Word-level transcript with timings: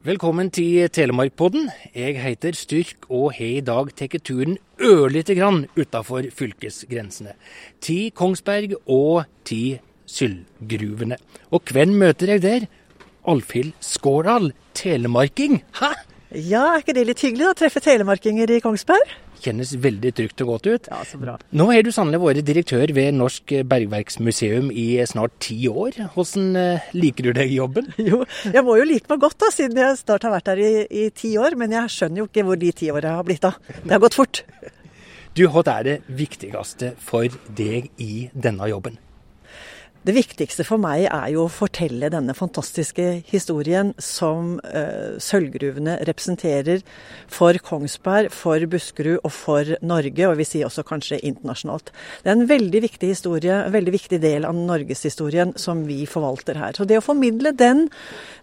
Velkommen 0.00 0.48
til 0.48 0.86
Telemarkpodden. 0.88 1.66
Jeg 1.92 2.14
heter 2.22 2.56
Styrk 2.56 3.04
og 3.12 3.34
har 3.36 3.58
i 3.58 3.60
dag 3.60 3.90
tatt 3.98 4.14
turen 4.24 4.54
ørlite 4.80 5.34
grann 5.36 5.66
utafor 5.76 6.24
fylkesgrensene. 6.32 7.34
Til 7.84 8.08
Kongsberg 8.16 8.78
og 8.88 9.28
til 9.44 9.76
Sylgruvene. 10.08 11.20
Og 11.52 11.68
hvem 11.68 11.92
møter 12.00 12.32
jeg 12.32 12.42
der? 12.46 12.64
Alfhild 13.28 13.74
Skårdal, 13.84 14.54
telemarking. 14.72 15.60
Hæ? 15.82 15.92
Ja, 16.30 16.76
er 16.76 16.84
ikke 16.84 16.94
det 16.94 17.02
litt 17.08 17.22
hyggelig 17.24 17.48
å 17.48 17.54
treffe 17.58 17.80
telemarkinger 17.82 18.50
i 18.54 18.60
Kongsberg? 18.62 19.14
Kjennes 19.42 19.72
veldig 19.82 20.12
trygt 20.14 20.42
og 20.44 20.52
godt 20.52 20.68
ut. 20.68 20.88
Ja, 20.92 21.00
så 21.08 21.18
bra. 21.18 21.34
Nå 21.56 21.66
har 21.72 21.82
du 21.82 21.90
sannelig 21.90 22.20
vært 22.22 22.46
direktør 22.46 22.92
ved 22.94 23.16
Norsk 23.16 23.54
bergverksmuseum 23.66 24.68
i 24.70 25.00
snart 25.10 25.34
ti 25.42 25.58
år. 25.66 25.98
Hvordan 26.14 26.54
eh, 26.60 26.86
liker 26.94 27.26
du 27.26 27.32
deg 27.40 27.50
i 27.50 27.58
jobben? 27.58 27.90
Jo, 28.10 28.22
jeg 28.46 28.62
må 28.66 28.78
jo 28.78 28.86
like 28.86 29.10
meg 29.10 29.24
godt 29.26 29.40
da, 29.42 29.50
siden 29.54 29.82
jeg 29.82 29.98
snart 30.04 30.28
har 30.28 30.36
vært 30.36 30.52
her 30.52 30.62
i, 30.62 30.72
i 30.86 31.08
ti 31.10 31.34
år. 31.40 31.58
Men 31.58 31.74
jeg 31.74 31.96
skjønner 31.96 32.22
jo 32.22 32.30
ikke 32.30 32.46
hvor 32.46 32.62
de 32.62 32.72
ti 32.78 32.94
åra 32.94 33.16
har 33.18 33.26
blitt 33.26 33.50
av. 33.50 33.58
Det 33.82 33.90
har 33.90 34.06
gått 34.06 34.18
fort. 34.20 34.44
Du, 35.34 35.48
hva 35.50 35.66
er 35.74 35.86
det 35.86 36.00
viktigste 36.14 36.94
for 37.02 37.26
deg 37.58 37.90
i 37.98 38.28
denne 38.38 38.70
jobben? 38.70 39.02
Det 40.00 40.14
viktigste 40.16 40.64
for 40.64 40.80
meg 40.80 41.02
er 41.12 41.26
jo 41.34 41.42
å 41.44 41.52
fortelle 41.52 42.08
denne 42.08 42.32
fantastiske 42.32 43.04
historien 43.28 43.90
som 44.00 44.54
uh, 44.64 45.18
sølvgruvene 45.20 45.98
representerer 46.08 46.80
for 47.28 47.58
Kongsberg, 47.60 48.30
for 48.32 48.64
Buskerud 48.72 49.18
og 49.18 49.34
for 49.36 49.74
Norge, 49.84 50.24
og 50.24 50.38
vi 50.40 50.46
sier 50.48 50.70
også 50.70 50.86
kanskje 50.88 51.18
internasjonalt. 51.28 51.92
Det 52.24 52.32
er 52.32 52.38
en 52.38 52.48
veldig 52.48 52.82
viktig 52.86 53.10
historie, 53.12 53.58
en 53.66 53.74
veldig 53.74 53.92
viktig 53.98 54.22
del 54.24 54.46
av 54.48 54.56
norgeshistorien 54.56 55.52
som 55.60 55.84
vi 55.84 56.06
forvalter 56.08 56.56
her. 56.62 56.72
Så 56.80 56.88
det 56.88 56.96
å 56.96 57.04
formidle 57.04 57.52
den 57.52 57.84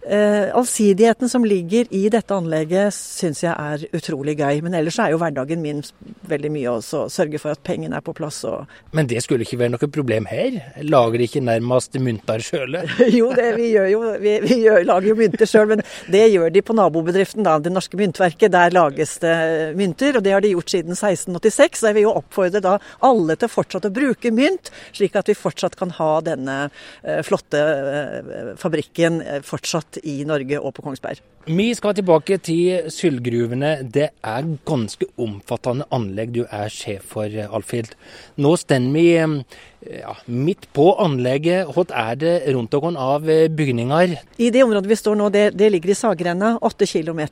uh, 0.06 0.54
allsidigheten 0.54 1.26
som 1.26 1.42
ligger 1.42 1.90
i 1.90 2.04
dette 2.14 2.38
anlegget, 2.38 2.94
syns 2.94 3.42
jeg 3.42 3.50
er 3.50 3.88
utrolig 3.98 4.36
gøy. 4.38 4.62
Men 4.62 4.78
ellers 4.78 5.00
er 5.02 5.10
jo 5.10 5.18
hverdagen 5.24 5.66
min 5.66 5.82
veldig 6.30 6.54
mye 6.54 6.78
å 6.78 7.04
sørge 7.10 7.42
for 7.42 7.58
at 7.58 7.66
pengene 7.66 7.98
er 7.98 8.06
på 8.06 8.14
plass. 8.14 8.44
Og... 8.46 8.70
Men 8.94 9.10
det 9.10 9.26
skulle 9.26 9.42
ikke 9.42 9.58
være 9.64 9.74
noe 9.74 9.92
problem 9.98 10.30
her? 10.30 10.62
Lager 10.86 11.18
de 11.18 11.26
ikke 11.26 11.47
nærmest 11.48 11.96
mynter 12.02 12.42
sjøl? 12.44 12.78
jo, 13.18 13.30
det, 13.36 13.48
vi, 13.58 13.70
gjør 13.74 13.88
jo, 13.92 14.02
vi, 14.22 14.34
vi 14.44 14.58
gjør, 14.64 14.84
lager 14.88 15.10
jo 15.10 15.16
mynter 15.18 15.48
sjøl, 15.48 15.72
men 15.72 15.84
det 16.12 16.24
gjør 16.34 16.52
de 16.54 16.64
på 16.64 16.76
nabobedriften, 16.76 17.46
da, 17.46 17.56
Det 17.62 17.72
Norske 17.74 17.98
Myntverket. 18.00 18.52
Der 18.54 18.74
lages 18.74 19.16
det 19.22 19.34
mynter, 19.78 20.18
og 20.18 20.26
det 20.26 20.34
har 20.36 20.44
de 20.44 20.52
gjort 20.54 20.74
siden 20.74 20.96
1686. 20.96 21.80
Så 21.80 21.90
jeg 21.90 21.98
vil 21.98 22.08
jo 22.08 22.16
oppfordre 22.20 22.62
da 22.64 22.76
alle 23.06 23.38
til 23.38 23.52
fortsatt 23.52 23.88
å 23.88 23.94
bruke 23.94 24.32
mynt, 24.34 24.72
slik 24.96 25.16
at 25.18 25.30
vi 25.30 25.38
fortsatt 25.38 25.78
kan 25.78 25.92
ha 25.98 26.12
denne 26.26 26.58
uh, 26.68 27.20
flotte 27.26 27.62
uh, 27.62 28.54
fabrikken 28.60 29.22
uh, 29.24 29.40
fortsatt 29.46 30.00
i 30.04 30.20
Norge 30.28 30.60
og 30.60 30.74
på 30.76 30.84
Kongsberg. 30.86 31.22
Vi 31.46 31.70
skal 31.74 31.94
tilbake 31.96 32.36
til 32.44 32.90
sølvgruvene. 32.92 33.70
Det 33.88 34.10
er 34.26 34.48
ganske 34.68 35.06
omfattende 35.16 35.86
anlegg 35.94 36.34
du 36.34 36.42
er 36.44 36.68
sjef 36.72 37.06
for, 37.14 37.24
Alfhild. 37.30 37.94
Nå 38.36 38.50
står 38.60 38.88
vi 38.92 39.06
ja, 39.14 40.12
midt 40.26 40.66
på 40.76 40.90
anlegget. 41.00 41.70
Hva 41.72 41.86
er 41.94 42.18
det 42.20 42.34
rundt 42.52 42.74
oss 42.74 42.98
av 43.00 43.24
bygninger? 43.56 44.16
I 44.36 44.50
det 44.50 44.64
området 44.66 44.90
vi 44.90 44.98
står 44.98 45.16
nå, 45.16 45.30
det, 45.32 45.44
det 45.56 45.70
ligger 45.72 45.94
i 45.94 45.96
Sagrenna, 45.96 46.58
åtte 46.60 46.86
km 46.90 47.22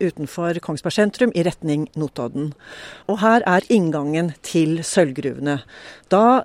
utenfor 0.00 0.60
Kongsberg 0.62 0.94
sentrum, 0.94 1.34
i 1.34 1.42
retning 1.42 1.88
Notodden. 1.96 2.52
Og 3.08 3.18
her 3.24 3.42
er 3.42 3.66
inngangen 3.72 4.34
til 4.46 4.84
sølvgruvene. 4.84 5.62
Da 6.12 6.44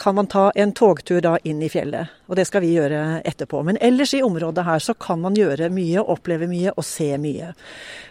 kan 0.00 0.18
man 0.18 0.26
ta 0.26 0.48
en 0.56 0.74
togtur 0.74 1.20
da 1.22 1.36
inn 1.44 1.62
i 1.62 1.70
fjellet, 1.70 2.10
og 2.28 2.38
det 2.38 2.46
skal 2.48 2.64
vi 2.64 2.74
gjøre 2.76 3.20
etterpå. 3.28 3.62
Men 3.66 3.78
ellers 3.84 4.14
i 4.16 4.22
området 4.24 4.64
her 4.66 4.82
så 4.82 4.94
kan 4.96 5.20
man 5.22 5.36
gjøre 5.38 5.70
mye, 5.72 6.02
oppleve 6.02 6.48
mye 6.50 6.72
og 6.74 6.86
se 6.86 7.10
mye. 7.20 7.52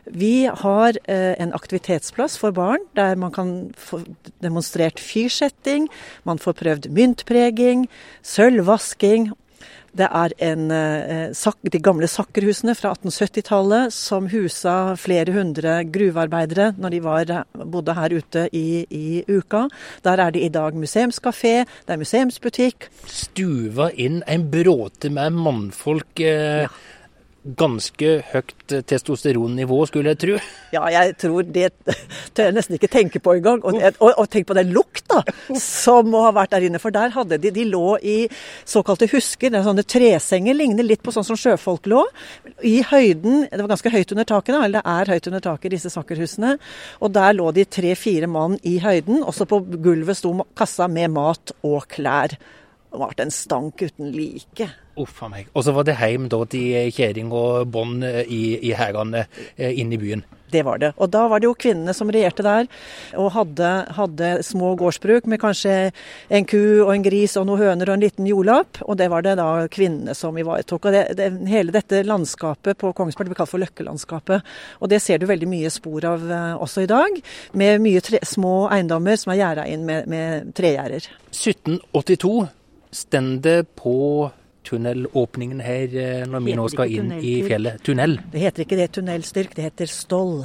Vi 0.05 0.45
har 0.47 0.99
eh, 1.05 1.33
en 1.41 1.53
aktivitetsplass 1.55 2.37
for 2.41 2.55
barn 2.55 2.83
der 2.97 3.15
man 3.19 3.33
kan 3.33 3.53
få 3.79 4.03
demonstrert 4.43 5.01
fyrsetting, 5.01 5.87
man 6.27 6.41
får 6.41 6.59
prøvd 6.59 6.89
myntpreging, 6.93 7.87
sølvvasking 8.21 9.31
det 9.97 10.07
er 10.09 10.33
en, 10.49 10.71
eh, 10.71 11.51
de 11.71 11.79
gamle 11.79 12.07
sakkerhusene 12.09 12.75
fra 12.75 12.93
1870-tallet 12.95 13.93
som 13.93 14.27
husa 14.31 14.95
flere 14.97 15.33
hundre 15.35 15.83
gruvearbeidere 15.85 16.73
når 16.77 16.89
de 16.89 17.01
var, 17.03 17.33
bodde 17.53 17.93
her 17.93 18.15
ute 18.17 18.47
i, 18.51 18.85
i, 18.89 19.23
uka. 19.27 19.67
Der 20.03 20.17
er 20.17 20.31
det 20.31 20.41
i 20.41 20.49
dag 20.49 20.73
museumskafé, 20.73 21.65
det 21.85 21.93
er 21.93 22.01
museumsbutikk. 22.01 22.89
Stuva 23.05 23.91
inn 23.93 24.23
en 24.27 24.49
bråte 24.49 25.13
med 25.13 25.37
mannfolk. 25.37 26.19
Eh, 26.19 26.65
ja 26.65 26.73
ganske 27.43 28.11
høyt 28.31 28.73
testosteronnivå, 28.87 29.77
skulle 29.89 30.13
jeg 30.13 30.19
tro. 30.21 30.37
Ja, 30.73 30.83
jeg 30.91 31.15
tror 31.19 31.43
det 31.43 31.73
tør 32.35 32.47
jeg 32.47 32.55
nesten 32.55 32.77
ikke 32.77 32.89
tenke 32.91 33.19
på 33.23 33.35
engang. 33.37 33.59
Og, 33.67 33.75
og, 33.99 34.09
og 34.09 34.29
tenk 34.31 34.47
på 34.47 34.55
den 34.57 34.71
lukta 34.75 35.21
som 35.59 36.07
må 36.13 36.23
ha 36.23 36.31
vært 36.35 36.55
der 36.55 36.67
inne. 36.69 36.81
For 36.81 36.95
der 36.95 37.13
hadde 37.15 37.39
de 37.43 37.51
De 37.53 37.65
lå 37.69 37.97
i 38.01 38.15
såkalte 38.65 39.09
husker. 39.11 39.51
Det 39.51 39.59
er 39.59 39.67
sånne 39.67 39.85
tresenger, 39.85 40.57
ligner 40.57 40.87
litt 40.87 41.03
på 41.03 41.13
sånn 41.13 41.27
som 41.27 41.39
sjøfolk 41.39 41.87
lå. 41.91 42.01
I 42.65 42.79
høyden 42.87 43.45
Det 43.51 43.61
var 43.61 43.73
ganske 43.75 43.93
høyt 43.93 44.15
under 44.15 44.27
taket, 44.29 44.55
da, 44.55 44.63
eller 44.63 44.79
det 44.81 44.95
er 44.95 45.13
høyt 45.13 45.29
under 45.31 45.43
taket, 45.43 45.75
disse 45.75 45.91
sakkerhusene. 45.93 46.55
Og 47.03 47.13
der 47.13 47.35
lå 47.35 47.51
de 47.53 47.67
tre-fire 47.67 48.31
mann 48.31 48.57
i 48.63 48.79
høyden. 48.83 49.21
Også 49.27 49.47
på 49.49 49.61
gulvet 49.83 50.17
sto 50.19 50.33
kassa 50.57 50.87
med 50.87 51.13
mat 51.13 51.55
og 51.61 51.83
klær. 51.91 52.37
Det 52.93 53.01
ble 53.01 53.25
en 53.25 53.31
stank 53.33 53.81
uten 53.81 54.11
like. 54.13 54.67
Uff 55.01 55.23
a 55.25 55.27
meg. 55.31 55.47
Og 55.57 55.63
så 55.65 55.73
var 55.73 55.87
det 55.87 55.95
hjem 55.97 56.27
da 56.29 56.43
til 56.45 56.91
kjerring 56.93 57.31
og 57.33 57.71
bånd 57.73 58.05
eh, 58.05 58.21
i, 58.29 58.43
i 58.69 58.75
hærene 58.77 59.23
eh, 59.57 59.73
inne 59.81 59.97
i 59.97 59.97
byen. 59.97 60.21
Det 60.53 60.61
var 60.61 60.77
det. 60.77 60.91
Og 61.01 61.09
da 61.09 61.23
var 61.31 61.41
det 61.41 61.47
jo 61.47 61.55
kvinnene 61.57 61.95
som 61.97 62.11
regjerte 62.13 62.45
der, 62.45 62.69
og 63.17 63.31
hadde, 63.33 63.71
hadde, 63.97 64.29
små 64.45 64.75
gårdsbruk 64.77 65.25
med 65.25 65.41
kanskje 65.41 65.89
en 66.29 66.45
ku 66.45 66.83
og 66.83 66.93
en 66.93 67.07
gris 67.07 67.33
og 67.41 67.49
noen 67.49 67.63
høner 67.63 67.89
og 67.89 67.97
en 67.97 68.05
liten 68.05 68.29
jordlapp. 68.29 68.83
Og 68.85 69.01
det 69.01 69.09
var 69.09 69.25
det 69.25 69.39
da 69.41 69.49
kvinnene 69.73 70.13
som 70.13 70.37
ivaretok. 70.37 70.85
Og 70.85 70.93
det, 70.93 71.03
det, 71.17 71.33
hele 71.49 71.73
dette 71.73 72.05
landskapet 72.05 72.77
på 72.77 72.93
Kongsberg 72.93 73.33
blir 73.33 73.41
kalt 73.41 73.55
for 73.55 73.65
Løkkelandskapet. 73.65 74.45
Og 74.85 74.93
det 74.93 75.01
ser 75.01 75.17
du 75.17 75.25
veldig 75.33 75.49
mye 75.49 75.73
spor 75.73 76.05
av 76.13 76.29
også 76.61 76.85
i 76.85 76.93
dag, 76.93 77.17
med 77.57 77.81
mye 77.81 78.05
tre, 78.05 78.21
små 78.21 78.67
eiendommer 78.69 79.17
som 79.17 79.33
er 79.33 79.41
gjerda 79.41 79.71
inn 79.73 79.89
med, 79.89 80.05
med 80.05 80.53
tregjerder. 80.53 81.09
1782 81.33 82.35
stender 82.93 83.63
på 83.63 84.31
tunnelåpningen 84.63 85.61
her 85.63 85.95
eh, 85.99 86.25
når 86.29 86.43
vi 86.45 86.55
nå 86.57 86.67
skal 86.71 86.91
inn 86.93 87.11
i 87.19 87.35
fjellet? 87.45 87.81
Tunnel? 87.83 88.17
Det 88.31 88.43
heter 88.45 88.65
ikke 88.65 88.79
det 88.79 88.91
tunnelstyrk, 88.95 89.55
det 89.57 89.67
heter 89.67 89.91
Stoll. 89.91 90.43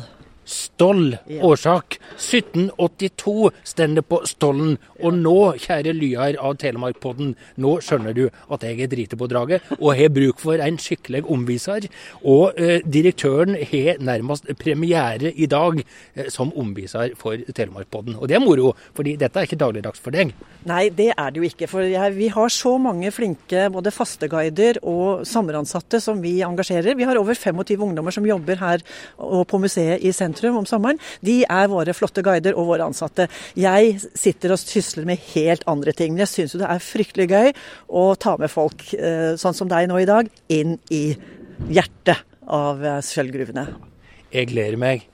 Stoll. 0.48 1.16
Årsak 1.44 1.98
1782 2.16 3.50
stender 3.69 4.03
på 4.03 4.22
Stollen. 4.28 4.78
Og 5.04 5.14
nå, 5.14 5.36
kjære 5.60 5.92
lyar 5.94 6.38
av 6.42 6.56
Telemarkpodden, 6.59 7.34
nå 7.62 7.75
skjønner 7.84 8.16
du 8.16 8.25
at 8.26 8.64
jeg 8.66 8.81
er 8.82 8.91
drite 8.91 9.19
på 9.19 9.28
draget 9.31 9.69
og 9.78 9.92
har 9.98 10.10
bruk 10.14 10.41
for 10.42 10.59
en 10.64 10.78
skikkelig 10.81 11.22
omviser. 11.28 11.86
Og 12.25 12.56
eh, 12.59 12.81
direktøren 12.82 13.54
har 13.59 14.00
nærmest 14.03 14.48
premiere 14.59 15.31
i 15.31 15.47
dag 15.50 15.82
eh, 15.82 16.31
som 16.32 16.50
omviser 16.56 17.15
for 17.20 17.36
Telemarkpodden. 17.54 18.16
Og 18.16 18.30
det 18.30 18.38
er 18.38 18.42
moro, 18.42 18.72
fordi 18.97 19.19
dette 19.20 19.38
er 19.38 19.48
ikke 19.48 19.60
dagligdags 19.60 20.03
for 20.03 20.16
deg. 20.16 20.32
Nei, 20.69 20.88
det 20.88 21.10
er 21.12 21.30
det 21.30 21.42
jo 21.42 21.47
ikke. 21.47 21.69
For 21.70 21.84
jeg, 21.86 22.16
vi 22.16 22.32
har 22.32 22.53
så 22.53 22.75
mange 22.82 23.12
flinke 23.15 23.69
både 23.75 23.92
fasteguider 23.94 24.80
og 24.82 25.26
sommeransatte 25.28 26.00
som 26.03 26.25
vi 26.25 26.38
engasjerer. 26.47 26.97
Vi 26.98 27.06
har 27.06 27.20
over 27.20 27.36
25 27.36 27.84
ungdommer 27.91 28.15
som 28.15 28.26
jobber 28.26 28.59
her 28.65 28.82
og 29.22 29.44
på 29.50 29.60
museet 29.62 30.03
i 30.03 30.12
sentrum 30.16 30.38
om 30.47 30.66
sommeren. 30.69 31.00
De 31.25 31.41
er 31.44 31.71
våre 31.72 31.94
flotte 31.97 32.22
guider 32.22 32.56
og 32.59 32.71
våre 32.71 32.87
ansatte. 32.87 33.28
Jeg 33.59 33.99
sitter 34.15 34.54
og 34.54 34.62
sysler 34.62 35.09
med 35.09 35.22
helt 35.34 35.66
andre 35.66 35.93
ting. 35.93 36.15
Men 36.15 36.25
jeg 36.26 36.34
syns 36.34 36.54
jo 36.54 36.62
det 36.62 36.71
er 36.71 36.84
fryktelig 36.84 37.28
gøy 37.32 37.53
å 37.88 38.15
ta 38.21 38.37
med 38.38 38.53
folk, 38.53 38.87
eh, 38.94 39.34
sånn 39.41 39.56
som 39.56 39.69
deg 39.69 39.88
nå 39.91 40.00
i 40.03 40.09
dag, 40.09 40.31
inn 40.48 40.78
i 40.94 41.16
hjertet 41.69 42.25
av 42.47 42.84
eh, 42.84 43.00
sølvgruvene. 43.04 43.66
Jeg 44.33 44.53
gleder 44.53 44.78
meg. 44.80 45.07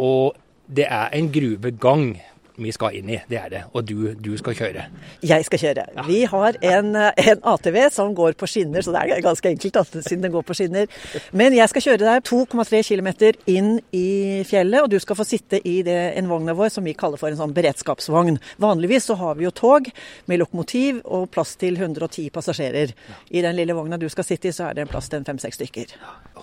Og 0.00 0.34
det 0.66 0.88
er 0.88 1.12
en 1.14 1.30
gruvegang 1.32 2.14
vi 2.56 2.72
skal 2.74 2.94
inn 2.98 3.08
i, 3.10 3.18
det 3.28 3.38
er 3.38 3.50
det. 3.50 3.62
Og 3.74 3.84
du, 3.86 4.12
du 4.14 4.32
skal 4.38 4.54
kjøre? 4.58 4.86
Jeg 5.26 5.46
skal 5.48 5.60
kjøre. 5.60 5.86
Ja. 5.96 6.04
Vi 6.06 6.20
har 6.30 6.58
en, 6.70 6.92
en, 6.96 7.42
ATV 7.54 7.78
som 7.92 8.14
går 8.14 8.36
på 8.38 8.48
skinner, 8.50 8.84
så 8.84 8.94
det 8.94 9.02
er 9.02 9.24
ganske 9.24 9.50
enkelt 9.50 9.78
at, 9.80 9.96
siden 10.06 10.22
den 10.26 10.34
går 10.34 10.46
på 10.46 10.56
skinner. 10.56 10.86
Men 11.34 11.56
jeg 11.56 11.72
skal 11.72 11.86
kjøre 11.88 12.02
deg 12.04 12.28
2,3 12.28 12.82
km 12.86 13.10
inn 13.50 13.72
i 13.96 14.06
fjellet, 14.46 14.84
og 14.84 14.92
du 14.92 14.98
skal 15.02 15.18
få 15.18 15.26
sitte 15.28 15.60
i 15.66 15.80
det, 15.86 15.98
en 16.18 16.30
vogna 16.30 16.54
vår 16.56 16.70
som 16.76 16.86
vi 16.86 16.96
kaller 16.98 17.20
for 17.20 17.32
en 17.32 17.40
sånn 17.40 17.54
beredskapsvogn. 17.56 18.38
Vanligvis 18.62 19.10
så 19.10 19.18
har 19.18 19.38
vi 19.38 19.48
jo 19.48 19.54
tog 19.54 19.90
med 20.30 20.42
lokomotiv 20.42 21.02
og 21.04 21.28
plass 21.34 21.56
til 21.60 21.78
110 21.80 22.30
passasjerer. 22.34 22.94
I 23.34 23.44
den 23.44 23.58
lille 23.58 23.76
vogna 23.76 23.98
du 24.00 24.08
skal 24.12 24.26
sitte 24.26 24.50
i, 24.50 24.54
så 24.54 24.70
er 24.70 24.78
det 24.78 24.86
en 24.86 24.94
plass 24.94 25.10
til 25.10 25.26
fem-seks 25.26 25.58
stykker. 25.60 25.94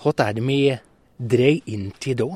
Hva 0.02 0.16
er 0.26 0.36
det 0.36 0.44
vi 0.44 0.62
dreier 1.16 1.72
inn 1.72 1.92
til 2.02 2.18
da? 2.20 2.32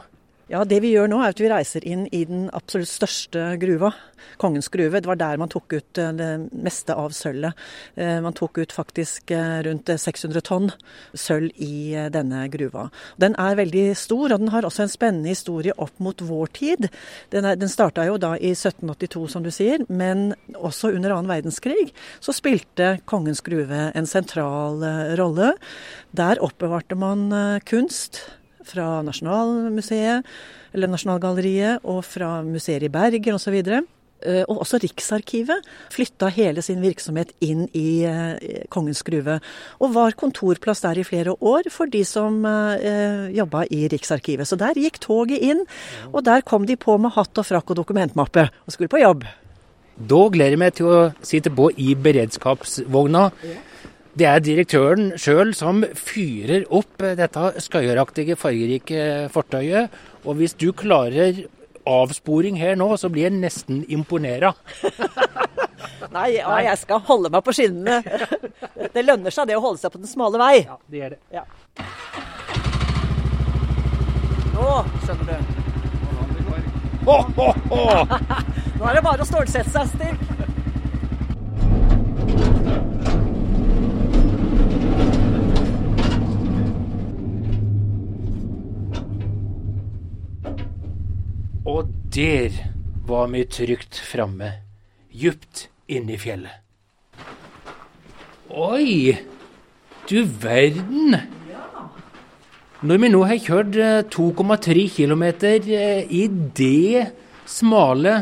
Ja, 0.47 0.61
Det 0.63 0.77
vi 0.79 0.93
gjør 0.93 1.09
nå 1.11 1.17
er 1.25 1.33
at 1.33 1.41
vi 1.43 1.49
reiser 1.51 1.83
inn 1.83 2.05
i 2.15 2.21
den 2.23 2.45
absolutt 2.55 2.93
største 2.93 3.57
gruva, 3.59 3.91
Kongens 4.39 4.69
gruve. 4.71 5.01
Det 5.03 5.09
var 5.09 5.19
der 5.19 5.41
man 5.43 5.51
tok 5.51 5.75
ut 5.75 5.99
eh, 5.99 6.13
det 6.15 6.29
meste 6.55 6.95
av 6.95 7.11
sølvet. 7.15 7.59
Eh, 7.99 8.21
man 8.23 8.35
tok 8.37 8.61
ut 8.63 8.75
faktisk 8.75 9.33
eh, 9.35 9.57
rundt 9.67 9.91
600 9.91 10.45
tonn 10.47 10.71
sølv 11.19 11.51
i 11.63 11.97
denne 12.15 12.45
gruva. 12.53 12.87
Den 13.19 13.35
er 13.43 13.59
veldig 13.59 13.85
stor, 13.99 14.37
og 14.37 14.45
den 14.45 14.53
har 14.55 14.67
også 14.69 14.85
en 14.85 14.93
spennende 14.93 15.35
historie 15.35 15.75
opp 15.83 15.99
mot 15.99 16.23
vår 16.23 16.55
tid. 16.55 16.89
Den, 17.35 17.49
er, 17.49 17.59
den 17.59 17.73
starta 17.73 18.07
jo 18.07 18.15
da 18.15 18.37
i 18.39 18.55
1782, 18.55 19.27
som 19.35 19.47
du 19.47 19.51
sier, 19.55 19.83
men 19.89 20.29
også 20.55 20.93
under 20.95 21.17
annen 21.17 21.33
verdenskrig 21.33 21.89
så 22.23 22.35
spilte 22.37 22.97
Kongens 23.09 23.43
gruve 23.47 23.89
en 23.91 24.11
sentral 24.11 24.79
rolle. 25.19 25.55
Der 26.15 26.43
oppbevarte 26.45 26.99
man 26.99 27.31
kunst 27.67 28.23
fra 28.67 29.01
Nasjonalmuseet, 29.07 30.27
eller 30.77 30.93
Nasjonalgalleriet, 30.93 31.85
og 31.85 32.03
fra 32.07 32.41
museer 32.47 32.87
i 32.87 32.93
Bergen 32.93 33.39
osv. 33.39 33.61
Eh, 34.25 34.43
og 34.49 34.63
også 34.65 34.79
Riksarkivet 34.81 35.67
flytta 35.93 36.31
hele 36.33 36.63
sin 36.65 36.81
virksomhet 36.81 37.35
inn 37.45 37.67
i 37.77 38.01
eh, 38.09 38.63
Kongens 38.73 39.05
gruve. 39.05 39.39
Og 39.85 39.93
var 39.93 40.17
kontorplass 40.17 40.81
der 40.87 41.03
i 41.03 41.05
flere 41.05 41.35
år 41.37 41.69
for 41.73 41.91
de 41.93 42.01
som 42.09 42.41
eh, 42.49 43.29
jobba 43.37 43.67
i 43.69 43.85
Riksarkivet. 43.93 44.49
Så 44.49 44.57
der 44.61 44.79
gikk 44.81 45.03
toget 45.05 45.45
inn, 45.45 45.67
og 46.13 46.25
der 46.25 46.45
kom 46.49 46.65
de 46.67 46.79
på 46.81 46.97
med 46.97 47.13
hatt 47.17 47.37
og 47.37 47.49
frakk 47.49 47.75
og 47.75 47.83
dokumentmappe 47.83 48.49
og 48.49 48.73
skulle 48.73 48.93
på 48.93 49.05
jobb. 49.05 49.29
Da 49.97 50.23
gleder 50.33 50.57
jeg 50.57 50.61
meg 50.61 50.75
til 50.77 50.91
å 50.93 50.99
sitte 51.25 51.53
på 51.53 51.71
i 51.81 51.95
beredskapsvogna. 51.97 53.31
Det 54.17 54.25
er 54.25 54.41
direktøren 54.41 55.11
sjøl 55.21 55.51
som 55.53 55.83
fyrer 55.93 56.63
opp 56.73 57.03
dette 57.19 57.51
skøyeraktige, 57.61 58.37
fargerike 58.41 59.29
fortøyet. 59.35 59.93
Og 60.25 60.39
hvis 60.39 60.57
du 60.57 60.71
klarer 60.73 61.43
avsporing 61.87 62.57
her 62.57 62.79
nå, 62.81 62.89
så 62.97 63.11
blir 63.13 63.29
jeg 63.29 63.37
nesten 63.37 63.83
imponera. 63.93 64.55
Nei, 66.17 66.31
ja, 66.39 66.55
jeg 66.65 66.81
skal 66.81 67.03
holde 67.05 67.29
meg 67.35 67.45
på 67.45 67.53
skinnene. 67.59 68.01
Det 68.95 69.05
lønner 69.05 69.35
seg 69.35 69.51
det 69.51 69.59
å 69.59 69.65
holde 69.67 69.83
seg 69.83 69.93
på 69.93 70.01
den 70.01 70.09
smale 70.09 70.41
vei. 70.41 70.65
Ja, 70.65 70.79
det 70.89 71.03
gjør 71.03 71.13
det. 71.13 71.21
Ja. 71.37 71.45
Nå 74.57 74.71
skjønner 75.05 75.27
du. 75.29 75.37
Ho, 77.07 77.21
ho, 77.37 77.53
ho. 77.69 77.85
Nå 78.81 78.89
er 78.89 78.97
det 78.97 79.05
bare 79.05 79.21
å 79.21 79.29
stålsette 79.29 79.71
seg, 79.77 79.93
Stig. 79.93 80.17
Og 91.67 91.89
der 92.15 92.55
var 93.09 93.27
vi 93.33 93.43
trygt 93.51 93.99
framme, 93.99 94.53
djupt 95.11 95.67
inne 95.91 96.15
i 96.15 96.21
fjellet. 96.21 96.63
Oi, 98.55 99.17
du 100.07 100.21
verden. 100.23 101.17
Når 102.87 103.03
vi 103.03 103.11
nå 103.11 103.23
har 103.27 103.43
kjørt 103.43 103.75
2,3 104.15 104.77
eh, 104.79 104.95
km 104.95 105.25
eh, 105.27 106.07
i 106.07 106.23
det 106.55 107.11
smale 107.51 108.15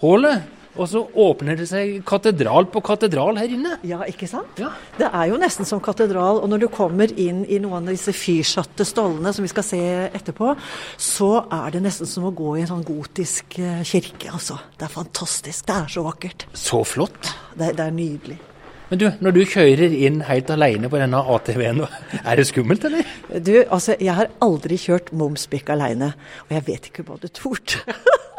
hullet, 0.00 0.46
og 0.76 0.88
så 0.90 1.02
åpner 1.26 1.56
det 1.58 1.66
seg 1.70 2.00
katedral 2.06 2.68
på 2.72 2.82
katedral 2.84 3.38
her 3.40 3.52
inne. 3.52 3.76
Ja, 3.86 4.02
ikke 4.08 4.28
sant? 4.30 4.58
Ja. 4.60 4.70
Det 4.98 5.08
er 5.08 5.30
jo 5.30 5.38
nesten 5.40 5.68
som 5.68 5.80
katedral. 5.84 6.42
Og 6.42 6.50
når 6.52 6.64
du 6.64 6.68
kommer 6.72 7.12
inn 7.12 7.44
i 7.48 7.60
noen 7.62 7.88
av 7.88 7.94
disse 7.96 8.14
fyrsatte 8.16 8.86
stollene 8.88 9.32
som 9.34 9.46
vi 9.46 9.52
skal 9.52 9.66
se 9.66 9.80
etterpå, 10.10 10.52
så 11.00 11.30
er 11.44 11.76
det 11.76 11.84
nesten 11.86 12.08
som 12.10 12.28
å 12.28 12.34
gå 12.36 12.56
i 12.56 12.64
en 12.64 12.72
sånn 12.74 12.84
gotisk 12.86 13.58
eh, 13.62 13.80
kirke, 13.86 14.32
altså. 14.32 14.58
Det 14.76 14.88
er 14.88 14.92
fantastisk. 14.92 15.64
Det 15.66 15.78
er 15.78 15.96
så 15.96 16.04
vakkert. 16.06 16.46
Så 16.52 16.82
flott. 16.86 17.32
Det, 17.56 17.72
det 17.78 17.88
er 17.88 17.96
nydelig. 17.96 18.38
Men 18.86 19.00
du, 19.00 19.06
når 19.18 19.34
du 19.34 19.40
kjører 19.50 19.94
inn 20.06 20.20
helt 20.28 20.50
alene 20.54 20.90
på 20.90 21.00
denne 21.00 21.18
ATV-en, 21.18 21.82
er 22.22 22.38
det 22.38 22.46
skummelt, 22.46 22.86
eller? 22.86 23.08
Du, 23.32 23.54
altså, 23.64 23.96
jeg 23.98 24.14
har 24.14 24.30
aldri 24.44 24.78
kjørt 24.78 25.10
Momsbykk 25.16 25.74
alene, 25.74 26.12
og 26.46 26.54
jeg 26.54 26.66
vet 26.68 26.90
ikke 26.92 27.06
hva 27.08 27.18
du 27.22 27.28
torde. 27.32 27.82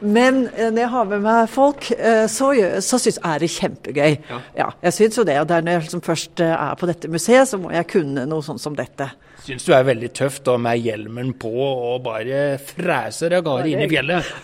Men 0.00 0.44
eh, 0.54 0.68
når 0.70 0.82
jeg 0.82 0.90
har 0.94 1.08
med 1.10 1.24
meg 1.24 1.50
folk, 1.50 1.90
eh, 1.96 2.26
så, 2.30 2.50
så 2.84 3.00
synes, 3.00 3.18
er 3.26 3.42
det 3.42 3.50
kjempegøy. 3.54 4.14
Ja. 4.30 4.38
ja 4.58 4.68
jeg 4.86 4.96
syns 4.96 5.18
jo 5.20 5.26
det. 5.26 5.38
Og 5.42 5.50
når 5.50 5.74
jeg 5.74 5.84
liksom 5.86 6.04
først 6.04 6.44
eh, 6.44 6.54
er 6.54 6.78
på 6.80 6.88
dette 6.90 7.10
museet, 7.12 7.48
så 7.50 7.60
må 7.60 7.72
jeg 7.74 7.88
kunne 7.90 8.26
noe 8.30 8.46
sånt 8.46 8.62
som 8.62 8.76
dette. 8.78 9.10
Syns 9.44 9.64
du 9.64 9.72
er 9.72 9.86
veldig 9.88 10.10
tøft 10.16 10.44
da 10.46 10.56
med 10.60 10.82
hjelmen 10.84 11.32
på 11.40 11.52
og 11.56 12.02
bare 12.04 12.58
freser 12.60 13.38
av 13.38 13.46
gårde 13.46 13.70
inn 13.72 13.84
i 13.86 13.88
fjellet? 13.90 14.34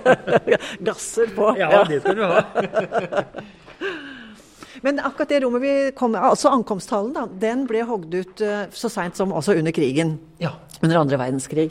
Gasser 0.88 1.30
på. 1.36 1.52
Ja, 1.60 1.84
det 1.88 2.02
skal 2.02 2.18
du 2.18 2.24
ha. 2.26 2.42
Men 4.84 4.98
akkurat 5.00 5.30
det 5.30 5.38
rommet 5.40 5.62
vi 5.62 5.74
kom 5.96 6.12
altså 6.18 6.50
ankomsthallen, 6.52 7.14
da, 7.14 7.22
den 7.40 7.62
ble 7.70 7.86
hogd 7.88 8.12
ut 8.12 8.42
så 8.74 8.90
seint 8.92 9.16
som 9.16 9.32
altså 9.32 9.54
under 9.56 9.72
krigen. 9.72 10.18
Ja. 10.42 10.50
Under 10.82 11.00
andre 11.00 11.18
verdenskrig. 11.20 11.70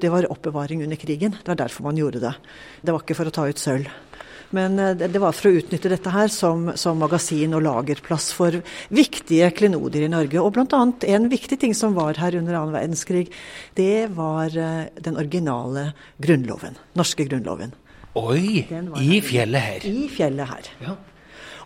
Det 0.00 0.10
var 0.12 0.28
oppbevaring 0.32 0.82
under 0.84 0.96
krigen. 0.96 1.36
Det 1.38 1.52
var 1.52 1.60
derfor 1.62 1.88
man 1.88 1.98
gjorde 2.00 2.22
det. 2.22 2.34
Det 2.82 2.94
var 2.94 3.04
ikke 3.04 3.18
for 3.18 3.30
å 3.30 3.34
ta 3.34 3.48
ut 3.50 3.60
sølv. 3.60 3.90
Men 4.56 4.78
uh, 4.82 4.94
det 4.98 5.20
var 5.22 5.34
for 5.36 5.50
å 5.50 5.60
utnytte 5.60 5.92
dette 5.92 6.10
her 6.10 6.32
som, 6.34 6.70
som 6.78 6.98
magasin 6.98 7.54
og 7.54 7.62
lagerplass 7.66 8.30
for 8.34 8.58
viktige 8.90 9.52
klenoder 9.54 10.06
i 10.06 10.10
Norge. 10.10 10.40
Og 10.42 10.56
bl.a. 10.56 10.80
en 11.14 11.28
viktig 11.30 11.60
ting 11.62 11.76
som 11.76 11.94
var 11.98 12.18
her 12.18 12.38
under 12.40 12.58
annen 12.58 12.74
verdenskrig, 12.74 13.28
det 13.78 14.10
var 14.16 14.50
uh, 14.56 14.88
den 14.98 15.20
originale 15.20 15.92
grunnloven. 16.18 16.80
Norske 16.98 17.28
grunnloven. 17.30 17.76
Oi! 18.18 18.66
I 18.98 19.20
fjellet 19.22 19.62
her. 19.62 19.86
I 19.86 20.10
fjellet 20.10 20.50
her. 20.50 20.74
Ja. 20.82 20.96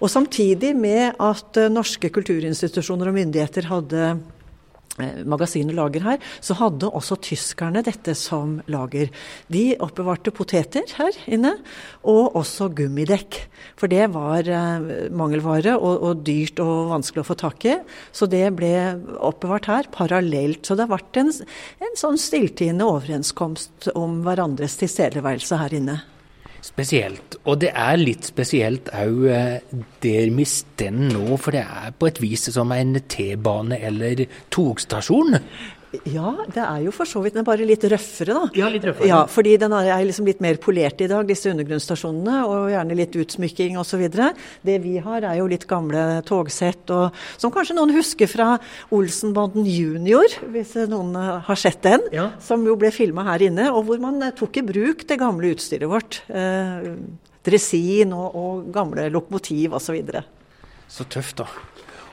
Og 0.03 0.11
samtidig 0.13 0.75
med 0.77 1.15
at 1.23 1.57
eh, 1.57 1.71
norske 1.73 2.11
kulturinstitusjoner 2.13 3.09
og 3.09 3.17
myndigheter 3.17 3.69
hadde 3.71 4.09
eh, 5.03 5.23
magasin 5.29 5.71
og 5.73 5.79
lager 5.79 6.05
her, 6.07 6.23
så 6.45 6.57
hadde 6.59 6.91
også 6.91 7.19
tyskerne 7.25 7.85
dette 7.87 8.15
som 8.19 8.59
lager. 8.71 9.11
De 9.53 9.65
oppbevarte 9.83 10.33
poteter 10.35 10.87
her 10.99 11.19
inne, 11.27 11.57
og 12.03 12.39
også 12.41 12.71
gummidekk. 12.77 13.41
For 13.81 13.91
det 13.91 14.09
var 14.15 14.49
eh, 14.49 15.11
mangelvare 15.15 15.77
og, 15.79 15.95
og, 15.99 16.25
dyrt 16.27 16.63
og 16.65 16.95
vanskelig 16.95 17.25
å 17.25 17.29
få 17.33 17.39
tak 17.41 17.69
i. 17.69 17.77
Så 18.15 18.29
det 18.31 18.47
ble 18.57 18.73
oppbevart 19.19 19.71
her 19.71 19.93
parallelt. 19.95 20.65
Så 20.65 20.79
det 20.79 20.87
har 20.87 20.97
vært 20.97 21.21
en, 21.21 21.33
en 21.85 22.01
sånn 22.01 22.21
stilltiende 22.21 22.89
overenskomst 22.89 23.93
om 23.99 24.23
hverandres 24.27 24.79
tilstedeværelse 24.81 25.63
her 25.63 25.81
inne 25.83 26.03
spesielt. 26.65 27.39
Og 27.45 27.61
det 27.63 27.71
er 27.77 28.01
litt 28.01 28.29
spesielt 28.31 28.91
òg 28.97 29.25
eh, 29.29 29.79
der 30.05 30.33
vi 30.35 30.47
står 30.49 30.95
nå, 30.95 31.37
for 31.41 31.57
det 31.57 31.65
er 31.65 31.95
på 31.99 32.09
et 32.11 32.21
vis 32.23 32.49
som 32.55 32.73
en 32.75 32.97
T-bane 33.01 33.81
eller 33.85 34.25
togstasjon. 34.55 35.39
Ja, 36.11 36.33
det 36.51 36.63
er 36.63 36.83
jo 36.85 36.93
for 36.95 37.09
så 37.09 37.23
vidt 37.25 37.37
den 37.37 37.43
er 37.43 37.49
bare 37.49 37.67
litt 37.67 37.85
røffere, 37.91 38.37
da. 38.37 38.45
Ja, 38.59 38.69
litt 38.73 38.85
røffere. 38.87 39.09
Ja, 39.09 39.21
fordi 39.31 39.57
den 39.61 39.75
er 39.77 39.91
liksom 40.07 40.29
litt 40.29 40.43
mer 40.45 40.59
polert 40.63 41.03
i 41.05 41.09
dag, 41.11 41.27
disse 41.29 41.53
undergrunnsstasjonene. 41.53 42.39
Og 42.49 42.71
gjerne 42.73 42.99
litt 42.99 43.19
utsmykking 43.21 43.79
osv. 43.81 44.05
Det 44.65 44.79
vi 44.85 44.97
har 45.05 45.27
er 45.31 45.41
jo 45.41 45.49
litt 45.51 45.67
gamle 45.71 46.05
togsett, 46.29 46.91
og, 46.95 47.19
som 47.41 47.53
kanskje 47.55 47.79
noen 47.79 47.95
husker 47.97 48.31
fra 48.31 48.55
Olsenbanden 48.95 49.69
junior, 49.69 50.39
hvis 50.55 50.77
noen 50.91 51.15
har 51.49 51.61
sett 51.61 51.83
den. 51.87 52.05
Ja. 52.15 52.31
Som 52.45 52.67
jo 52.69 52.79
ble 52.81 52.93
filma 52.95 53.27
her 53.33 53.47
inne, 53.49 53.71
og 53.73 53.89
hvor 53.89 54.03
man 54.03 54.23
tok 54.39 54.61
i 54.61 54.67
bruk 54.67 55.07
det 55.09 55.21
gamle 55.21 55.55
utstyret 55.55 55.91
vårt. 55.91 56.23
Eh, 56.29 56.91
dresin 57.45 58.15
og, 58.17 58.35
og 58.35 58.73
gamle 58.75 59.11
lokomotiv 59.13 59.77
osv. 59.77 60.01
Så, 60.09 60.25
så 61.01 61.09
tøft, 61.13 61.43
da. 61.43 61.49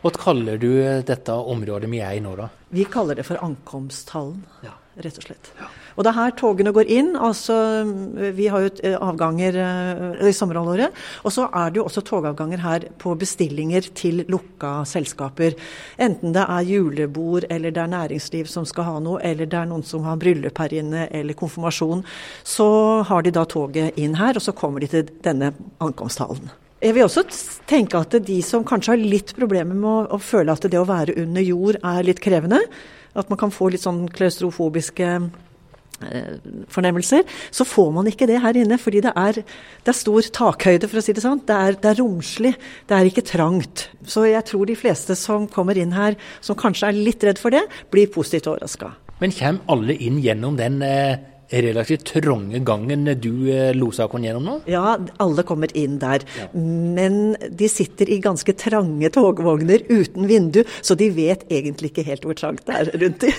Hva 0.01 0.10
kaller 0.17 0.58
du 0.58 0.72
dette 1.05 1.34
området 1.34 1.89
vi 1.91 2.01
er 2.01 2.17
i 2.17 2.24
nå, 2.24 2.34
da? 2.39 2.50
Vi 2.74 2.88
kaller 2.89 3.20
det 3.20 3.27
for 3.27 3.38
ankomsthallen, 3.43 4.41
ja. 4.65 4.74
rett 5.03 5.20
og 5.20 5.27
slett. 5.27 5.51
Ja. 5.60 5.67
Og 5.96 6.05
det 6.05 6.12
er 6.12 6.17
her 6.17 6.31
togene 6.39 6.72
går 6.74 6.89
inn. 6.89 7.12
altså 7.20 7.55
Vi 8.34 8.48
har 8.50 8.63
jo 8.63 8.70
eh, 8.88 8.96
avganger 8.96 9.58
i 10.25 10.34
sommerhalvåret. 10.34 10.96
Og 11.27 11.36
så 11.36 11.48
er 11.51 11.70
det 11.70 11.81
jo 11.81 11.86
også 11.86 12.03
togavganger 12.08 12.63
her 12.63 12.88
på 13.01 13.13
bestillinger 13.20 13.91
til 13.98 14.24
lukka 14.31 14.86
selskaper. 14.89 15.58
Enten 16.01 16.34
det 16.34 16.46
er 16.48 16.70
julebord, 16.70 17.46
eller 17.50 17.75
det 17.75 17.84
er 17.84 17.93
næringsliv 17.93 18.50
som 18.50 18.65
skal 18.65 18.88
ha 18.88 18.96
noe, 19.03 19.20
eller 19.20 19.50
det 19.51 19.60
er 19.60 19.70
noen 19.70 19.86
som 19.86 20.08
har 20.08 20.20
bryllup 20.22 20.63
her 20.63 20.74
inne, 20.81 21.05
eller 21.12 21.38
konfirmasjon. 21.38 22.05
Så 22.48 22.72
har 23.12 23.27
de 23.27 23.36
da 23.36 23.46
toget 23.46 24.00
inn 24.01 24.17
her, 24.17 24.39
og 24.39 24.48
så 24.48 24.55
kommer 24.55 24.81
de 24.81 24.91
til 24.96 25.13
denne 25.27 25.53
ankomsthallen. 25.84 26.50
Jeg 26.81 26.95
vil 26.97 27.05
også 27.05 27.21
tenke 27.69 28.00
at 28.01 28.15
de 28.25 28.39
som 28.45 28.65
kanskje 28.65 28.95
har 28.95 29.03
litt 29.13 29.35
problemer 29.38 29.77
med 29.77 29.85
å, 29.85 30.17
å, 30.17 30.17
føle 30.17 30.53
at 30.53 30.65
det 30.65 30.79
å 30.79 30.88
være 30.89 31.13
under 31.21 31.45
jord 31.45 31.77
er 31.77 32.07
litt 32.07 32.21
krevende, 32.23 32.57
at 33.13 33.29
man 33.29 33.38
kan 33.38 33.53
få 33.53 33.69
litt 33.69 33.83
sånn 33.83 34.07
klaustrofobiske 34.09 35.09
eh, 35.11 36.31
fornemmelser, 36.73 37.27
så 37.53 37.67
får 37.69 37.91
man 37.93 38.09
ikke 38.09 38.25
det 38.31 38.39
her 38.41 38.57
inne. 38.57 38.79
Fordi 38.81 39.03
det 39.05 39.13
er, 39.13 39.43
det 39.43 39.93
er 39.93 40.00
stor 40.00 40.31
takhøyde, 40.39 40.89
for 40.89 41.01
å 41.01 41.05
si 41.05 41.13
det 41.13 41.21
sånn. 41.21 41.43
Det 41.45 41.59
er, 41.67 41.77
det 41.83 41.91
er, 41.91 42.01
romslig, 42.01 42.55
det 42.89 42.97
er 42.97 43.11
ikke 43.11 43.27
trangt. 43.29 43.85
Så 44.01 44.25
jeg 44.31 44.41
tror 44.50 44.65
de 44.65 44.79
fleste 44.79 45.17
som 45.19 45.45
kommer 45.51 45.77
inn 45.77 45.93
her, 45.93 46.17
som 46.41 46.57
kanskje 46.57 46.89
er 46.89 46.97
litt 46.97 47.27
redd 47.27 47.41
for 47.41 47.53
det, 47.53 47.67
blir 47.93 48.09
positivt 48.09 48.50
overraska. 48.50 48.95
Men 49.21 49.35
kommer 49.38 49.75
alle 49.75 50.00
inn 50.01 50.17
gjennom 50.23 50.57
den 50.57 50.81
eh, 50.81 51.19
relativt 51.51 52.05
trange 52.08 52.62
gangen 52.65 53.05
du 53.20 53.31
eh, 53.51 53.72
losa 53.75 54.08
oss 54.08 54.24
gjennom 54.24 54.48
nå? 54.48 54.58
Ja, 54.72 54.98
alle 55.20 55.43
kommer 55.48 55.72
inn 55.77 56.00
der. 56.01 56.24
Ja. 56.39 56.48
Men 56.55 57.36
de 57.50 57.70
sitter 57.72 58.10
i 58.10 58.22
ganske 58.24 58.55
trange 58.58 59.12
togvogner 59.13 59.84
uten 59.89 60.27
vindu, 60.29 60.63
så 60.81 60.96
de 60.96 61.10
vet 61.15 61.46
egentlig 61.51 61.91
ikke 61.91 62.08
helt 62.08 62.27
hvor 62.27 62.38
trangt 62.39 62.67
det 62.67 62.77
er 62.79 62.93
rundt 63.03 63.25
dem. 63.25 63.34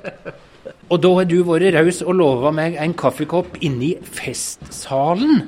og 0.92 1.00
da 1.04 1.14
har 1.18 1.30
du 1.30 1.38
vært 1.48 1.74
raus 1.78 2.02
og 2.04 2.18
lova 2.20 2.52
meg 2.54 2.78
en 2.80 2.96
kaffekopp 2.98 3.58
inni 3.64 3.94
festsalen. 4.04 5.46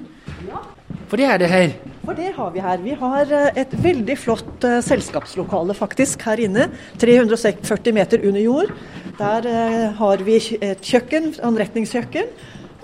Ja. 0.49 0.65
For 1.07 1.21
det 1.21 1.29
er 1.31 1.43
det 1.43 1.53
her? 1.53 1.77
For 2.07 2.15
det 2.15 2.37
har 2.37 2.53
vi 2.55 2.63
her. 2.63 2.79
Vi 2.85 2.93
har 2.95 3.31
eh, 3.35 3.57
et 3.65 3.73
veldig 3.83 4.15
flott 4.23 4.63
uh, 4.63 4.77
selskapslokale 4.85 5.75
faktisk 5.75 6.23
her 6.29 6.39
inne. 6.45 6.69
340 7.03 7.97
meter 7.97 8.23
under 8.29 8.45
jord. 8.45 8.71
Der 9.19 9.49
uh, 9.51 9.97
har 9.99 10.23
vi 10.23 10.37
et 10.39 10.87
kjøkken, 10.87 11.33
anretningskjøkken. 11.43 12.31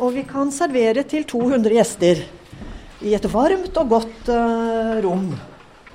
Og 0.02 0.16
vi 0.16 0.26
kan 0.26 0.50
servere 0.50 1.06
til 1.06 1.22
200 1.30 1.70
gjester 1.76 2.24
i 3.06 3.14
et 3.14 3.30
varmt 3.30 3.78
og 3.78 3.94
godt 3.94 4.32
uh, 4.34 4.98
rom. 5.06 5.30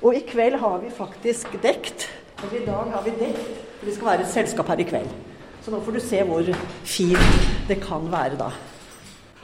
Og 0.00 0.16
i 0.16 0.24
kveld 0.24 0.56
har 0.62 0.80
vi 0.80 0.88
faktisk 0.96 1.52
dekt. 1.60 2.08
Og 2.40 2.54
i 2.56 2.64
dag 2.64 2.94
har 2.94 3.04
vi 3.04 3.12
dekt, 3.20 3.44
for 3.76 3.90
det 3.90 3.98
skal 3.98 4.12
være 4.14 4.24
et 4.24 4.36
selskap 4.38 4.72
her 4.72 4.80
i 4.80 4.88
kveld. 4.88 5.16
Så 5.60 5.74
nå 5.74 5.84
får 5.84 5.98
du 5.98 6.00
se 6.00 6.24
hvor 6.24 6.48
fint 6.88 7.48
det 7.68 7.82
kan 7.84 8.08
være 8.08 8.40
da. 8.40 8.48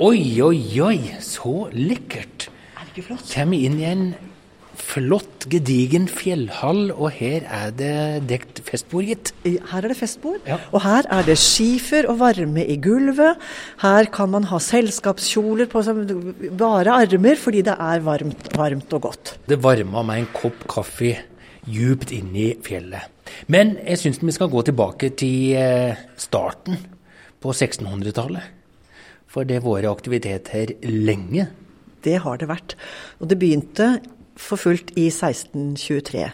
Oi, 0.00 0.40
oi, 0.40 0.60
oi, 0.80 0.98
så 1.20 1.66
lekkert. 1.76 2.33
Kommer 2.94 3.58
inn 3.58 3.80
i 3.80 3.88
en 3.88 4.06
flott, 4.78 5.46
gedigen 5.50 6.06
fjellhall, 6.10 6.88
og 6.92 7.12
her 7.16 7.44
er 7.46 7.72
det 7.74 7.94
dekt 8.30 8.60
festbord, 8.66 9.06
gitt. 9.06 9.32
Her 9.44 9.84
er 9.84 9.92
det 9.92 9.98
festbord, 9.98 10.40
ja. 10.48 10.58
og 10.74 10.82
her 10.84 11.06
er 11.14 11.26
det 11.26 11.36
skifer 11.40 12.08
og 12.10 12.18
varme 12.22 12.64
i 12.64 12.76
gulvet. 12.82 13.40
Her 13.82 14.10
kan 14.14 14.32
man 14.34 14.48
ha 14.50 14.60
selskapskjoler 14.62 15.70
på 15.70 15.84
bare 16.58 16.98
armer, 17.04 17.38
fordi 17.40 17.64
det 17.66 17.76
er 17.78 18.04
varmt, 18.06 18.50
varmt 18.54 18.98
og 18.98 19.06
godt. 19.08 19.36
Det 19.48 19.60
varma 19.62 20.04
meg 20.06 20.24
en 20.24 20.32
kopp 20.34 20.66
kaffe 20.70 21.16
djupt 21.64 22.12
inne 22.14 22.40
i 22.48 22.50
fjellet. 22.62 23.10
Men 23.50 23.76
jeg 23.80 24.02
syns 24.02 24.20
vi 24.22 24.34
skal 24.36 24.50
gå 24.52 24.62
tilbake 24.66 25.14
til 25.18 25.54
eh, 25.58 26.04
starten 26.20 26.78
på 27.42 27.54
1600-tallet. 27.54 28.52
For 29.30 29.46
det 29.48 29.58
har 29.58 29.66
vært 29.66 29.90
aktivitet 29.90 30.50
her 30.54 30.74
lenge. 30.86 31.48
Det 32.04 32.18
har 32.25 32.40
det 32.40 32.50
vært. 32.50 32.76
Og 33.20 33.30
det 33.30 33.40
begynte 33.40 33.96
for 34.40 34.61
fullt 34.61 34.92
i 34.99 35.08
1623. 35.08 36.28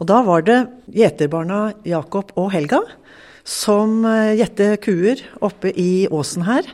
Og 0.00 0.08
da 0.08 0.22
var 0.26 0.44
det 0.46 0.58
gjeterbarna 0.90 1.68
Jakob 1.86 2.32
og 2.40 2.50
Helga 2.54 2.80
som 3.46 4.04
eh, 4.06 4.34
gjette 4.38 4.76
kuer 4.82 5.22
oppe 5.42 5.72
i 5.78 6.06
åsen 6.10 6.46
her. 6.46 6.66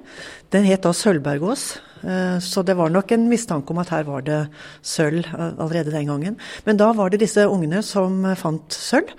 Den 0.52 0.66
het 0.68 0.84
da 0.84 0.92
Sølvbergås. 0.92 1.66
Eh, 2.04 2.38
så 2.44 2.62
det 2.62 2.76
var 2.78 2.92
nok 2.92 3.12
en 3.16 3.28
mistanke 3.30 3.72
om 3.72 3.80
at 3.82 3.92
her 3.94 4.06
var 4.08 4.24
det 4.26 4.40
sølv 4.84 5.24
eh, 5.24 5.52
allerede 5.56 5.94
den 5.94 6.10
gangen. 6.12 6.40
Men 6.68 6.80
da 6.80 6.92
var 6.96 7.10
det 7.10 7.22
disse 7.24 7.46
ungene 7.48 7.82
som 7.86 8.20
fant 8.38 8.72
sølv. 8.74 9.14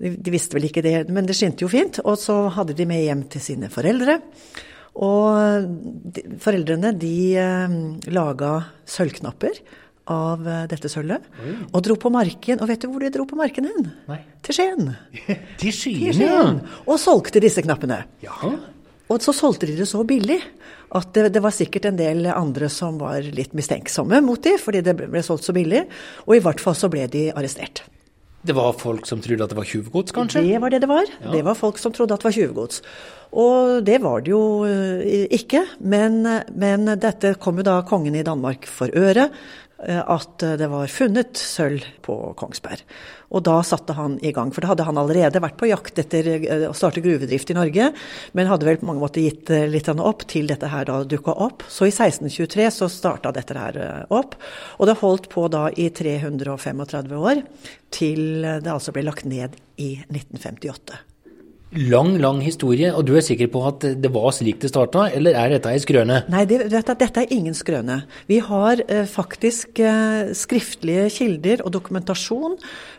De 0.00 0.32
visste 0.32 0.56
vel 0.56 0.64
ikke 0.64 0.84
det, 0.84 1.10
men 1.12 1.26
det 1.28 1.36
skinte 1.36 1.66
jo 1.66 1.72
fint. 1.72 2.00
Og 2.04 2.16
så 2.20 2.46
hadde 2.54 2.76
de 2.76 2.88
med 2.88 3.04
hjem 3.04 3.26
til 3.32 3.44
sine 3.44 3.72
foreldre. 3.72 4.20
Og 4.98 5.68
de, 6.16 6.24
foreldrene 6.42 6.90
de 6.98 7.14
eh, 7.38 7.76
laga 8.10 8.56
sølvknapper 8.90 9.60
av 10.10 10.48
eh, 10.48 10.64
dette 10.70 10.90
sølvet. 10.90 11.28
Og 11.70 11.80
dro 11.86 11.96
på 12.00 12.12
marken. 12.12 12.60
Og 12.60 12.70
vet 12.70 12.82
du 12.82 12.90
hvor 12.90 13.04
de 13.04 13.12
dro 13.14 13.26
på 13.30 13.38
marken 13.38 13.68
hen? 13.70 13.88
Nei. 14.10 14.20
Til 14.46 14.58
Skien. 14.58 14.92
Til 15.62 15.76
Skien, 15.76 16.20
ja. 16.24 16.42
Og 16.86 16.98
solgte 17.00 17.42
disse 17.42 17.62
knappene. 17.64 18.02
Jaha. 18.24 18.54
Og 19.10 19.22
så 19.24 19.34
solgte 19.34 19.66
de 19.66 19.74
det 19.78 19.88
så 19.90 20.04
billig 20.06 20.38
at 20.94 21.14
det, 21.14 21.30
det, 21.34 21.42
var 21.42 21.54
sikkert 21.54 21.86
en 21.86 21.98
del 21.98 22.26
andre 22.30 22.68
som 22.70 22.98
var 22.98 23.22
litt 23.22 23.54
mistenksomme 23.58 24.20
mot 24.26 24.42
dem, 24.42 24.58
fordi 24.58 24.82
det 24.86 24.96
ble 24.98 25.22
solgt 25.26 25.46
så 25.46 25.54
billig. 25.54 25.84
Og 26.26 26.36
i 26.36 26.42
hvert 26.42 26.62
fall 26.62 26.78
så 26.78 26.90
ble 26.90 27.06
de 27.10 27.28
arrestert. 27.30 27.84
Det 28.40 28.56
var 28.56 28.72
folk 28.80 29.04
som 29.08 29.20
trodde 29.20 29.44
at 29.44 29.52
det 29.52 29.58
var 29.58 29.68
tjuvgods, 29.68 30.14
kanskje? 30.16 30.42
Det 30.46 30.60
var 30.62 30.72
det 30.72 30.80
det 30.80 30.88
var. 30.88 31.08
Ja. 31.20 31.32
Det 31.34 31.42
var 31.44 31.58
folk 31.58 31.80
som 31.80 31.92
trodde 31.92 32.16
at 32.16 32.22
det 32.22 32.30
var 32.30 32.36
tjuvgods. 32.38 32.80
Og 33.30 33.84
det 33.86 33.98
var 34.02 34.24
det 34.24 34.32
jo 34.32 34.42
eh, 34.66 35.26
ikke. 35.36 35.66
Men, 35.78 36.22
men 36.56 36.94
dette 37.02 37.34
kom 37.42 37.60
jo 37.60 37.66
da 37.66 37.80
kongen 37.86 38.16
i 38.16 38.24
Danmark 38.26 38.64
for 38.70 38.92
øre. 38.96 39.28
Eh, 39.80 40.00
at 40.12 40.42
det 40.60 40.68
var 40.68 40.90
funnet 40.92 41.40
sølv 41.40 41.84
på 42.04 42.14
Kongsberg. 42.36 42.82
Og 43.32 43.44
da 43.46 43.60
satte 43.64 43.94
han 43.96 44.18
i 44.26 44.32
gang. 44.36 44.50
For 44.52 44.60
da 44.60 44.72
hadde 44.72 44.84
han 44.84 45.00
allerede 45.00 45.40
vært 45.40 45.56
på 45.60 45.70
jakt 45.70 46.00
etter 46.02 46.28
eh, 46.36 46.66
å 46.68 46.76
starte 46.76 47.02
gruvedrift 47.04 47.52
i 47.52 47.56
Norge, 47.56 47.90
men 48.36 48.50
hadde 48.50 48.68
vel 48.68 48.80
på 48.80 48.90
mange 48.90 49.04
måter 49.04 49.24
gitt 49.24 49.52
litt 49.72 49.88
opp 49.90 50.26
til 50.30 50.50
dette 50.50 50.68
her 50.70 50.88
da 50.90 51.00
dukka 51.08 51.34
opp. 51.46 51.64
Så 51.68 51.88
i 51.88 51.94
1623 51.94 52.70
så 52.76 52.90
starta 52.92 53.32
dette 53.34 53.56
her 53.56 53.80
opp. 54.12 54.36
Og 54.78 54.90
det 54.90 55.00
holdt 55.00 55.30
på 55.32 55.48
da 55.52 55.68
i 55.72 55.88
335 55.88 57.16
år, 57.16 57.44
til 57.90 58.26
det 58.44 58.70
altså 58.70 58.92
ble 58.94 59.08
lagt 59.08 59.28
ned 59.28 59.56
i 59.80 59.94
1958. 60.10 61.09
Lang, 61.70 62.16
lang 62.18 62.40
historie, 62.42 62.88
og 62.90 63.04
du 63.06 63.12
er 63.14 63.22
sikker 63.22 63.46
på 63.52 63.60
at 63.68 63.84
det 64.02 64.08
var 64.10 64.32
slik 64.34 64.58
det 64.58 64.72
starta, 64.72 65.04
eller 65.14 65.36
er 65.38 65.52
dette 65.52 65.70
ei 65.70 65.78
skrøne? 65.78 66.16
Nei, 66.32 66.42
det, 66.50 66.64
dette, 66.72 66.96
dette, 66.98 67.22
er 67.22 67.34
ingen 67.36 67.54
skrøne. 67.54 68.00
Vi 68.26 68.40
har 68.42 68.82
eh, 68.88 69.04
faktisk 69.06 69.78
eh, 69.78 70.32
skriftlige 70.34 71.04
kilder 71.14 71.62
og 71.62 71.70
dokumentasjon 71.76 72.56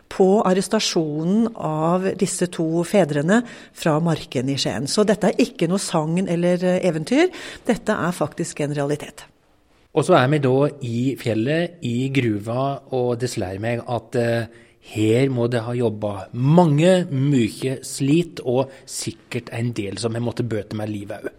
på 0.08 0.28
arrestasjonen 0.48 1.50
av 1.52 2.08
disse 2.16 2.48
to 2.52 2.80
fedrene 2.88 3.42
fra 3.76 3.98
marken 4.00 4.48
i 4.48 4.56
Skien. 4.56 4.88
Så 4.88 5.04
dette 5.04 5.28
er 5.28 5.44
ikke 5.44 5.68
noe 5.68 5.82
sagn 5.82 6.24
eller 6.24 6.64
eh, 6.64 6.80
eventyr, 6.88 7.28
dette 7.68 7.92
er 7.92 8.16
faktisk 8.16 8.64
en 8.64 8.72
realitet. 8.80 9.26
Og 9.92 10.08
så 10.08 10.16
er 10.16 10.32
vi 10.32 10.40
da 10.40 10.56
i 10.88 10.98
fjellet, 11.20 11.76
i 11.84 12.08
gruva, 12.08 12.62
og 12.96 13.18
det 13.20 13.28
slår 13.36 13.60
meg 13.60 13.84
at 13.84 14.16
eh, 14.16 14.62
her 14.82 15.30
må 15.30 15.46
det 15.50 15.62
ha 15.66 15.74
jobba 15.78 16.26
mange, 16.34 17.04
mye 17.10 17.78
slit, 17.86 18.42
og 18.42 18.72
sikkert 18.88 19.52
en 19.54 19.70
del 19.76 20.00
som 20.02 20.16
har 20.18 20.24
måttet 20.24 20.50
bøte 20.50 20.78
med 20.78 20.90
livet 20.90 21.22
òg. 21.22 21.38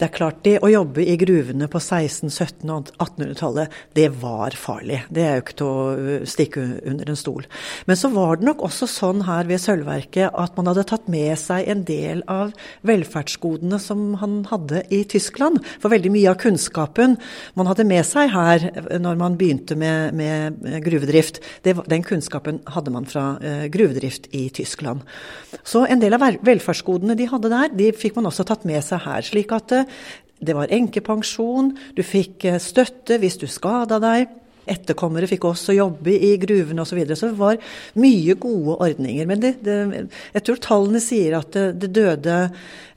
Det 0.00 0.08
er 0.08 0.14
klart, 0.14 0.42
det 0.46 0.58
å 0.64 0.70
jobbe 0.70 1.04
i 1.04 1.16
gruvene 1.20 1.68
på 1.70 1.80
16-, 1.80 2.30
17- 2.30 2.72
og 2.74 2.90
1800-tallet, 2.96 3.76
det 3.96 4.08
var 4.22 4.56
farlig. 4.58 5.02
Det 5.12 5.24
er 5.26 5.38
jo 5.38 5.44
ikke 5.44 5.58
til 5.60 5.70
å 5.70 5.84
uh, 5.96 6.28
stikke 6.28 6.64
under 6.90 7.12
en 7.12 7.18
stol. 7.18 7.46
Men 7.88 7.98
så 7.98 8.10
var 8.14 8.38
det 8.40 8.48
nok 8.48 8.64
også 8.66 8.88
sånn 8.90 9.24
her 9.28 9.48
ved 9.50 9.62
Sølvverket 9.62 10.30
at 10.30 10.56
man 10.58 10.70
hadde 10.70 10.86
tatt 10.88 11.08
med 11.10 11.32
seg 11.40 11.68
en 11.70 11.84
del 11.88 12.22
av 12.30 12.54
velferdsgodene 12.86 13.80
som 13.82 14.14
han 14.20 14.40
hadde 14.50 14.84
i 14.94 15.02
Tyskland. 15.10 15.60
For 15.82 15.92
veldig 15.92 16.12
mye 16.14 16.32
av 16.32 16.40
kunnskapen 16.40 17.16
man 17.58 17.70
hadde 17.70 17.86
med 17.88 18.04
seg 18.06 18.32
her 18.34 18.66
når 19.00 19.20
man 19.20 19.38
begynte 19.40 19.76
med, 19.78 20.16
med 20.16 20.60
gruvedrift, 20.84 21.40
det, 21.66 21.76
den 21.90 22.04
kunnskapen 22.06 22.60
hadde 22.70 22.92
man 22.94 23.06
fra 23.08 23.34
eh, 23.44 23.66
gruvedrift 23.72 24.28
i 24.36 24.48
Tyskland. 24.54 25.04
Så 25.66 25.84
en 25.86 26.00
del 26.02 26.14
av 26.16 26.24
velferdsgodene 26.46 27.16
de 27.18 27.28
hadde 27.30 27.52
der, 27.52 27.72
de 27.76 27.90
fikk 27.96 28.16
man 28.18 28.28
også 28.30 28.46
tatt 28.48 28.66
med 28.68 28.82
seg 28.84 29.02
her. 29.04 29.22
slik 29.26 29.52
at 29.54 29.59
at 29.60 29.76
eh, 29.76 30.02
det 30.40 30.56
var 30.56 30.72
enkepensjon, 30.72 31.74
du 31.96 32.02
fikk 32.06 32.48
eh, 32.48 32.60
støtte 32.60 33.20
hvis 33.20 33.38
du 33.40 33.46
skada 33.50 34.00
deg. 34.02 34.39
Etterkommere 34.70 35.28
fikk 35.30 35.48
også 35.50 35.76
jobbe 35.76 36.14
i 36.14 36.34
gruvene 36.40 36.84
osv. 36.84 36.92
Så, 36.92 36.98
videre. 36.98 37.18
så 37.18 37.30
det 37.30 37.38
var 37.38 37.58
mye 38.00 38.36
gode 38.40 38.76
ordninger. 38.86 39.26
Men 39.30 39.42
det, 39.42 39.56
det, 39.66 40.06
jeg 40.34 40.46
tror 40.46 40.62
tallene 40.64 41.02
sier 41.02 41.38
at 41.40 41.52
det, 41.54 41.66
det 41.82 41.92
døde 42.00 42.38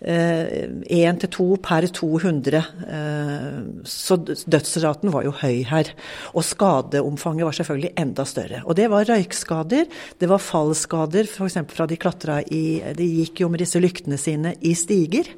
én 0.04 1.16
eh, 1.16 1.20
til 1.20 1.30
to 1.32 1.46
per 1.64 1.88
200. 1.88 2.60
Eh, 2.60 3.60
så 3.88 4.18
dødsraten 4.20 5.14
var 5.14 5.24
jo 5.24 5.36
høy 5.40 5.64
her. 5.70 5.92
Og 6.34 6.44
skadeomfanget 6.44 7.48
var 7.48 7.58
selvfølgelig 7.60 7.94
enda 8.04 8.26
større. 8.28 8.64
Og 8.66 8.76
det 8.76 8.90
var 8.92 9.08
røykskader, 9.08 9.88
det 10.20 10.30
var 10.30 10.44
fallskader 10.44 11.30
f.eks. 11.30 11.60
fra 11.72 11.88
de 11.88 12.00
klatra 12.00 12.42
i 12.44 12.82
De 12.98 13.08
gikk 13.22 13.44
jo 13.44 13.52
med 13.52 13.64
disse 13.64 13.80
lyktene 13.80 14.20
sine 14.20 14.56
i 14.62 14.76
stiger 14.76 15.30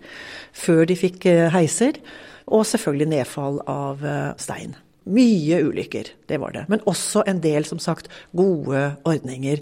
før 0.55 0.85
de 0.89 0.97
fikk 0.97 1.29
eh, 1.29 1.49
heiser. 1.53 2.01
Og 2.45 2.65
selvfølgelig 2.69 3.11
nedfall 3.13 3.61
av 3.69 4.03
eh, 4.05 4.33
stein. 4.41 4.75
Mye 5.05 5.59
ulykker, 5.67 6.09
det 6.29 6.39
var 6.41 6.55
det. 6.55 6.65
Men 6.71 6.81
også 6.89 7.23
en 7.29 7.41
del, 7.43 7.65
som 7.67 7.81
sagt, 7.81 8.09
gode 8.35 8.95
ordninger 9.05 9.61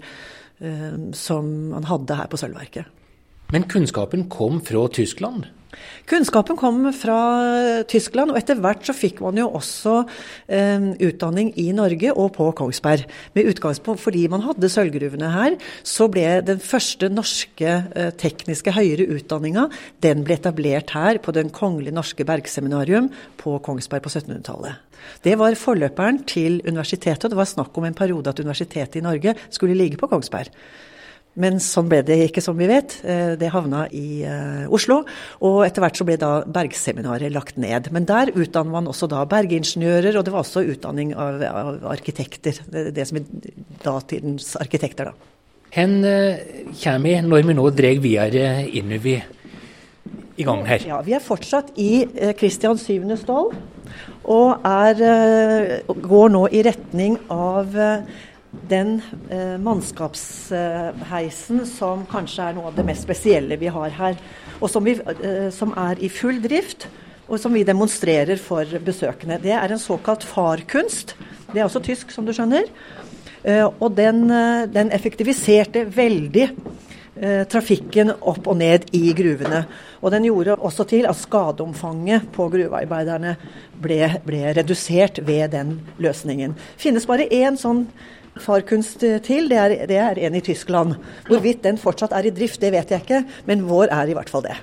eh, 0.60 0.94
som 1.16 1.50
man 1.74 1.88
hadde 1.90 2.16
her 2.16 2.30
på 2.32 2.40
Sølvverket. 2.40 2.88
Men 3.52 3.68
kunnskapen 3.68 4.28
kom 4.32 4.62
fra 4.64 4.86
Tyskland? 4.88 5.50
Kunnskapen 6.10 6.58
kom 6.60 6.80
fra 6.96 7.18
Tyskland, 7.90 8.32
og 8.32 8.40
etter 8.40 8.60
hvert 8.62 8.84
så 8.86 8.94
fikk 8.96 9.22
man 9.24 9.38
jo 9.40 9.48
også 9.58 9.96
eh, 10.48 10.88
utdanning 11.08 11.52
i 11.60 11.70
Norge 11.76 12.12
og 12.12 12.32
på 12.36 12.50
Kongsberg. 12.56 13.06
Med 13.34 13.50
utgangspunkt 13.52 14.02
fordi 14.04 14.26
man 14.32 14.44
hadde 14.46 14.70
sølvgruvene 14.72 15.32
her, 15.34 15.58
så 15.86 16.08
ble 16.12 16.40
den 16.46 16.62
første 16.62 17.10
norske 17.12 17.76
eh, 17.94 18.12
tekniske 18.20 18.74
høyere 18.74 19.08
utdanninga 19.16 19.68
etablert 20.44 20.92
her 20.94 21.18
på 21.18 21.32
Den 21.32 21.50
kongelige 21.50 21.94
norske 21.94 22.24
bergseminarium 22.24 23.10
på 23.40 23.58
Kongsberg 23.64 24.04
på 24.04 24.12
1700-tallet. 24.12 24.80
Det 25.24 25.36
var 25.38 25.56
forløperen 25.58 26.22
til 26.28 26.60
universitetet, 26.64 27.26
og 27.26 27.34
det 27.34 27.40
var 27.40 27.48
snakk 27.48 27.76
om 27.76 27.84
en 27.84 27.96
periode 27.96 28.30
at 28.30 28.40
universitetet 28.40 29.00
i 29.00 29.04
Norge 29.04 29.34
skulle 29.50 29.76
ligge 29.76 30.00
på 30.00 30.08
Kongsberg. 30.08 30.52
Men 31.40 31.58
sånn 31.62 31.88
ble 31.90 31.98
det 32.06 32.16
ikke, 32.28 32.42
som 32.44 32.54
vi 32.58 32.68
vet. 32.70 32.94
Eh, 33.02 33.34
det 33.38 33.50
havna 33.50 33.84
i 33.90 34.22
uh, 34.22 34.70
Oslo. 34.74 35.00
Og 35.42 35.64
etter 35.66 35.82
hvert 35.82 35.98
så 35.98 36.06
ble 36.06 36.16
da 36.20 36.32
Bergseminaret 36.46 37.32
lagt 37.34 37.58
ned. 37.58 37.90
Men 37.94 38.06
der 38.06 38.30
utdanner 38.30 38.76
man 38.76 38.90
også 38.90 39.08
da 39.10 39.24
bergingeniører, 39.30 40.14
og 40.14 40.26
det 40.26 40.34
var 40.34 40.44
også 40.44 40.62
utdanning 40.70 41.10
av, 41.18 41.42
av 41.48 41.86
arkitekter. 41.90 42.60
Det, 42.70 42.86
det, 42.94 43.06
som 43.10 43.18
er 43.18 43.54
datidens 43.82 44.54
arkitekter, 44.62 45.10
da. 45.10 45.30
Hvor 45.74 45.94
uh, 46.06 46.44
kommer 46.78 47.08
vi 47.08 47.14
når 47.26 47.48
vi 47.48 47.56
nå 47.58 47.70
drar 47.74 48.02
videre 48.04 48.50
innover 48.70 49.24
i 50.38 50.46
gang 50.46 50.62
her? 50.68 50.86
Ja, 50.86 51.00
Vi 51.02 51.16
er 51.18 51.24
fortsatt 51.24 51.74
i 51.74 52.04
Kristian 52.38 52.78
7. 52.78 53.10
stål, 53.18 53.50
og 54.30 54.68
er, 54.70 55.82
går 55.82 56.30
nå 56.30 56.44
i 56.54 56.62
retning 56.66 57.18
av 57.26 57.74
den 58.70 59.02
eh, 59.30 59.58
mannskapsheisen 59.60 61.66
som 61.68 62.06
kanskje 62.10 62.42
er 62.48 62.54
noe 62.56 62.66
av 62.70 62.76
det 62.78 62.86
mest 62.88 63.02
spesielle 63.06 63.56
vi 63.60 63.68
har 63.72 63.90
her. 63.98 64.14
Og 64.60 64.70
som, 64.70 64.84
vi, 64.86 64.92
eh, 64.98 65.50
som, 65.54 65.70
er 65.78 65.94
i 66.00 66.08
full 66.12 66.42
drift, 66.44 66.88
og 67.28 67.40
som 67.40 67.52
vi 67.56 67.64
demonstrerer 67.64 68.36
for 68.40 68.64
besøkende. 68.84 69.42
Det 69.42 69.52
er 69.56 69.72
en 69.72 69.80
såkalt 69.80 70.24
farkunst. 70.28 71.14
Det 71.52 71.60
er 71.60 71.68
også 71.68 71.80
tysk, 71.84 72.10
som 72.12 72.26
du 72.26 72.32
skjønner. 72.36 72.64
Eh, 73.44 73.68
og 73.80 73.92
den, 73.96 74.30
eh, 74.30 74.64
den, 74.72 74.90
effektiviserte 74.92 75.84
veldig 75.92 76.46
eh, 77.20 77.42
trafikken 77.44 78.14
opp 78.20 78.46
og 78.48 78.56
ned 78.56 78.88
i 78.96 79.12
gruvene. 79.16 79.66
Og 80.00 80.12
den 80.14 80.24
gjorde 80.30 80.56
også 80.56 80.86
til 80.88 81.08
at 81.08 81.20
skadeomfanget 81.20 82.30
på 82.32 82.48
gruvearbeiderne 82.52 83.36
ble, 83.80 84.00
ble 84.24 84.54
redusert 84.56 85.20
ved 85.26 85.52
den 85.52 85.76
løsningen. 86.00 86.56
Finnes 86.80 87.06
bare 87.06 87.28
én 87.28 87.60
sånn 87.60 87.84
farkunst 88.42 89.02
til, 89.26 89.48
det 89.50 89.58
er, 89.58 89.74
det 89.90 89.98
er 90.00 90.20
en 90.26 90.38
i 90.38 90.42
Tyskland. 90.44 90.96
Hvorvidt 91.28 91.64
den 91.64 91.78
fortsatt 91.80 92.14
er 92.16 92.26
i 92.26 92.34
drift, 92.34 92.60
det 92.62 92.72
vet 92.74 92.90
jeg 92.90 93.04
ikke, 93.04 93.24
men 93.46 93.66
vår 93.68 93.92
er 93.94 94.10
i 94.10 94.16
hvert 94.16 94.32
fall 94.32 94.46
det. 94.46 94.56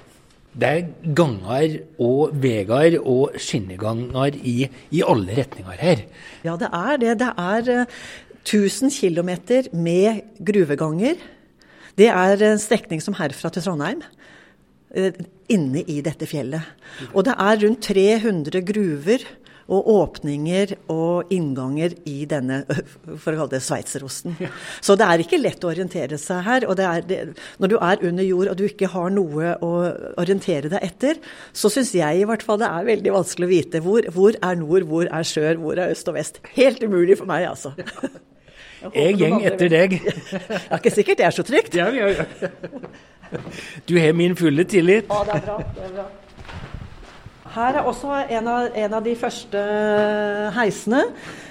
Det 0.52 0.68
er 0.68 0.88
ganger 1.16 1.78
og 2.04 2.34
veier 2.44 2.98
og 3.00 3.38
skinneganger 3.40 4.36
i, 4.36 4.66
i, 4.92 5.00
alle 5.00 5.38
retninger 5.38 5.78
her. 5.80 6.02
Ja, 6.44 6.58
det 6.60 6.68
er 6.76 6.98
det. 7.00 7.14
Det 7.22 7.30
er 7.40 7.86
uh, 7.88 8.02
1000 8.44 8.92
km 8.92 9.32
med 9.72 10.26
gruveganger. 10.44 11.16
Det 11.96 12.10
er 12.12 12.44
en 12.50 12.60
strekning 12.60 13.00
som 13.04 13.16
herfra 13.16 13.50
til 13.54 13.64
Trondheim. 13.64 14.04
Uh, 14.92 15.16
inne 15.48 15.86
i 15.88 16.02
dette 16.04 16.28
fjellet. 16.28 16.68
Og 17.14 17.24
det 17.30 17.38
er 17.40 17.64
rundt 17.64 17.88
300 17.88 18.66
gruver 18.68 19.24
og 19.72 19.88
åpninger 19.94 20.74
og 20.92 21.32
innganger 21.32 21.94
i 22.10 22.26
denne, 22.30 22.62
for 23.16 23.32
å 23.32 23.38
kalle 23.40 23.54
det 23.54 23.62
sveitserosten. 23.64 24.36
Så 24.84 24.98
det 25.00 25.08
er 25.08 25.24
ikke 25.24 25.40
lett 25.40 25.64
å 25.64 25.72
orientere 25.72 26.20
seg 26.22 26.44
her. 26.48 26.66
og 26.68 26.76
det 26.80 26.88
er, 26.88 27.06
det, 27.08 27.20
Når 27.64 27.72
du 27.72 27.78
er 27.80 28.04
under 28.10 28.28
jord 28.28 28.52
og 28.52 28.60
du 28.60 28.66
ikke 28.68 28.92
har 28.92 29.14
noe 29.16 29.54
å 29.64 29.72
orientere 30.22 30.72
deg 30.72 30.84
etter, 30.92 31.22
så 31.54 31.72
syns 31.72 31.94
jeg 31.96 32.22
i 32.22 32.28
hvert 32.28 32.44
fall 32.44 32.60
det 32.62 32.70
er 32.70 32.90
veldig 32.90 33.16
vanskelig 33.16 33.48
å 33.48 33.54
vite 33.54 33.84
hvor, 33.86 34.10
hvor 34.12 34.36
er 34.36 34.60
nord, 34.60 34.88
hvor 34.92 35.08
er 35.08 35.28
sør, 35.28 35.56
hvor 35.62 35.80
er 35.80 35.96
øst 35.96 36.12
og 36.12 36.20
vest. 36.20 36.42
Helt 36.58 36.84
umulig 36.84 37.18
for 37.22 37.30
meg, 37.32 37.48
altså. 37.54 37.74
Jeg, 38.82 38.92
jeg 38.96 39.18
gjeng 39.22 39.44
etter 39.46 39.70
deg. 39.72 40.00
Det 40.02 40.58
er 40.58 40.80
ikke 40.80 40.94
sikkert 40.96 41.20
det 41.20 41.26
er 41.28 41.36
så 41.36 41.46
trygt. 41.46 41.76
Ja, 41.78 41.92
ja, 41.94 42.12
ja. 42.12 42.52
Du 43.88 43.94
har 43.96 44.12
min 44.18 44.34
fulle 44.36 44.66
tillit. 44.68 45.08
Ja, 45.08 45.22
det 45.24 45.38
er 45.38 45.46
bra. 45.46 45.58
Det 45.76 45.86
er 45.86 45.94
bra. 45.96 46.06
Her 47.52 47.76
er 47.76 47.88
også 47.88 48.14
en 48.32 48.46
av, 48.48 48.68
en 48.80 48.94
av, 48.96 49.02
de 49.04 49.14
første 49.20 49.62
heisene. 50.56 51.02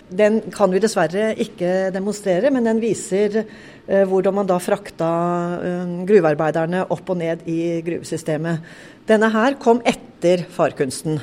Den 0.09 0.39
kan 0.55 0.73
vi 0.73 0.81
dessverre 0.81 1.35
ikke 1.45 1.91
demonstrere, 1.93 2.49
men 2.55 2.65
den 2.65 2.81
viser 2.81 3.43
eh, 3.43 4.07
hvordan 4.09 4.39
man 4.39 4.49
da 4.49 4.57
frakta 4.63 5.11
eh, 5.59 5.93
gruvearbeiderne 6.09 6.87
opp 6.89 7.13
og 7.13 7.19
ned 7.21 7.45
i 7.53 7.83
gruvesystemet. 7.85 8.65
Denne 9.11 9.29
her 9.35 9.59
kom 9.61 9.83
etter 9.85 10.47
farkunsten. 10.49 11.21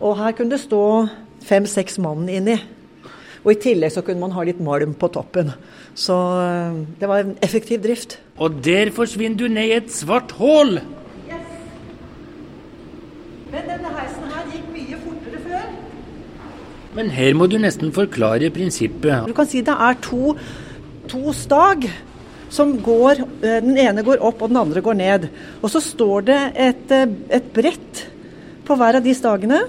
Og 0.00 0.16
her 0.22 0.32
kunne 0.38 0.56
det 0.56 0.62
stå 0.64 0.80
fem-seks 1.44 2.00
mann 2.00 2.24
inni. 2.32 2.56
Og 3.44 3.52
i 3.52 3.60
tillegg 3.60 3.92
så 3.92 4.00
kunne 4.06 4.24
man 4.24 4.32
ha 4.32 4.46
litt 4.46 4.62
malm 4.64 4.96
på 4.96 5.12
toppen. 5.12 5.52
Så 5.92 6.16
eh, 6.40 6.80
det 6.96 7.12
var 7.12 7.26
en 7.26 7.36
effektiv 7.44 7.84
drift. 7.84 8.16
Og 8.40 8.56
der 8.64 8.88
forsvinner 8.96 9.36
du 9.36 9.52
ned 9.52 9.68
i 9.68 9.78
et 9.82 9.92
svart 9.92 10.32
hull! 10.40 10.78
Men 13.52 13.66
denne 13.68 13.90
heisen 13.92 14.30
her 14.32 14.46
gikk 14.48 14.68
mye 14.72 14.98
fortere 15.02 15.40
før. 15.44 15.64
Men 16.96 17.10
her 17.12 17.36
må 17.36 17.48
du 17.48 17.58
nesten 17.60 17.92
forklare 17.94 18.50
prinsippet. 18.52 19.28
Du 19.28 19.36
kan 19.36 19.48
si 19.48 19.62
det 19.64 19.74
er 19.74 20.00
to, 20.04 20.34
to 21.08 21.32
stag 21.36 21.88
som 22.52 22.74
går 22.84 23.22
eh, 23.40 23.60
Den 23.64 23.78
ene 23.80 24.04
går 24.04 24.20
opp, 24.20 24.42
og 24.44 24.52
den 24.52 24.60
andre 24.60 24.82
går 24.84 24.98
ned. 24.98 25.28
Og 25.62 25.72
så 25.72 25.80
står 25.80 26.26
det 26.28 26.40
et, 26.68 26.90
eh, 26.92 27.14
et 27.38 27.46
brett 27.54 28.02
på 28.66 28.76
hver 28.78 28.98
av 28.98 29.04
de 29.04 29.14
stagene. 29.16 29.62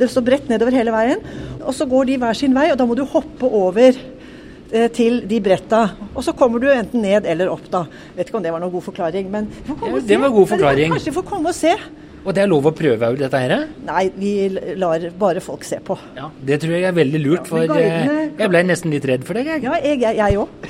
Det 0.00 0.08
står 0.10 0.24
brett 0.26 0.48
nedover 0.50 0.74
hele 0.74 0.94
veien. 0.94 1.20
Og 1.60 1.74
så 1.76 1.86
går 1.88 2.08
de 2.08 2.16
hver 2.22 2.38
sin 2.38 2.56
vei, 2.56 2.70
og 2.72 2.80
da 2.80 2.86
må 2.88 2.96
du 2.96 3.04
hoppe 3.04 3.44
over 3.46 3.92
eh, 3.92 4.88
til 4.96 5.20
de 5.28 5.40
bretta. 5.44 5.82
Og 6.14 6.24
så 6.24 6.32
kommer 6.36 6.62
du 6.62 6.70
enten 6.72 7.04
ned 7.04 7.28
eller 7.28 7.52
opp, 7.52 7.68
da. 7.70 7.84
Vet 8.16 8.30
ikke 8.30 8.40
om 8.40 8.46
det 8.46 8.54
var 8.56 8.64
noen 8.64 8.72
god 8.72 8.88
forklaring, 8.88 9.28
men 9.30 9.50
ja, 9.68 9.76
Det 10.00 10.20
var 10.24 10.32
god 10.32 10.54
forklaring. 10.56 10.88
Men 10.88 10.96
kanskje 10.96 11.18
får 11.20 11.28
komme 11.28 11.52
og 11.52 11.60
se. 11.60 11.76
Og 12.20 12.34
det 12.36 12.42
er 12.42 12.50
lov 12.50 12.66
å 12.68 12.72
prøve 12.76 13.08
òg, 13.12 13.16
dette 13.20 13.38
her? 13.40 13.52
Nei, 13.86 14.04
vi 14.16 14.32
lar 14.78 15.06
bare 15.20 15.40
folk 15.44 15.64
se 15.64 15.78
på. 15.84 15.96
Ja, 16.18 16.28
Det 16.44 16.60
tror 16.62 16.74
jeg 16.76 16.84
er 16.90 16.96
veldig 16.96 17.20
lurt, 17.22 17.48
for 17.48 17.64
ja, 17.64 17.70
guidene... 17.70 18.16
Eh, 18.26 18.34
jeg 18.42 18.52
ble 18.52 18.60
nesten 18.68 18.92
litt 18.92 19.06
redd 19.08 19.24
for 19.28 19.40
deg, 19.40 19.48
jeg. 19.48 19.60
Ja, 19.64 20.10
jeg 20.20 20.36
òg. 20.40 20.48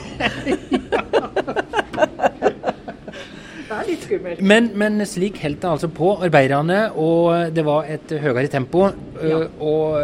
det 3.67 3.75
er 3.75 3.85
litt 3.89 4.07
skummelt. 4.07 4.39
Men, 4.53 4.71
men 4.79 5.03
slik 5.11 5.43
holdt 5.43 5.61
det 5.65 5.71
altså 5.73 5.91
på, 5.95 6.13
arbeiderne, 6.29 6.81
og 6.95 7.51
det 7.57 7.67
var 7.67 7.91
et 7.91 8.15
høyere 8.23 8.47
tempo. 8.53 8.81
Ja. 9.19 9.43
Og 9.59 9.99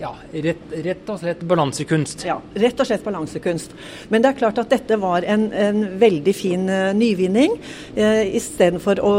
ja, 0.00 0.14
rett, 0.32 0.62
rett, 0.84 1.08
og 1.12 1.18
slett 1.20 1.42
balansekunst. 1.44 2.24
Ja, 2.24 2.38
rett 2.62 2.78
og 2.80 2.88
slett 2.88 3.04
balansekunst. 3.04 3.74
Men 4.08 4.24
det 4.24 4.30
er 4.30 4.38
klart 4.38 4.60
at 4.62 4.72
dette 4.72 4.96
var 5.00 5.26
en, 5.28 5.50
en 5.52 5.82
veldig 6.00 6.34
fin 6.36 6.64
uh, 6.70 6.92
nyvinning. 6.96 7.58
Uh, 7.98 8.24
Istedenfor 8.38 9.02
å 9.04 9.12